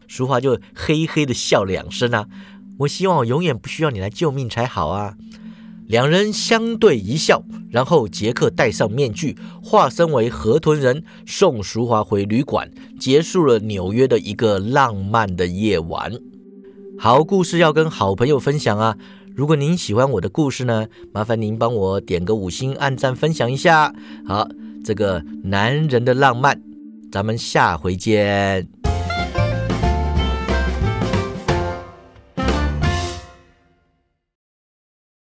[0.07, 2.28] 淑华就嘿嘿的笑两声啊！
[2.80, 5.16] 我希望我永远不需要你来救命才好啊！
[5.88, 16.12] 两人相对一笑，然后杰克戴上面具，化身为河豚人，送淑华回旅馆，结束了纽约的一个浪漫的夜晚。
[17.02, 18.97] 好故事要跟好朋友分享啊！
[19.34, 23.93] 如果您喜欢我的故事呢，麻烦您帮我点个五星按赞分享一下。
[24.28, 24.45] 好，
[24.84, 26.62] 这个男人的浪漫，
[27.10, 28.68] 咱们下回见。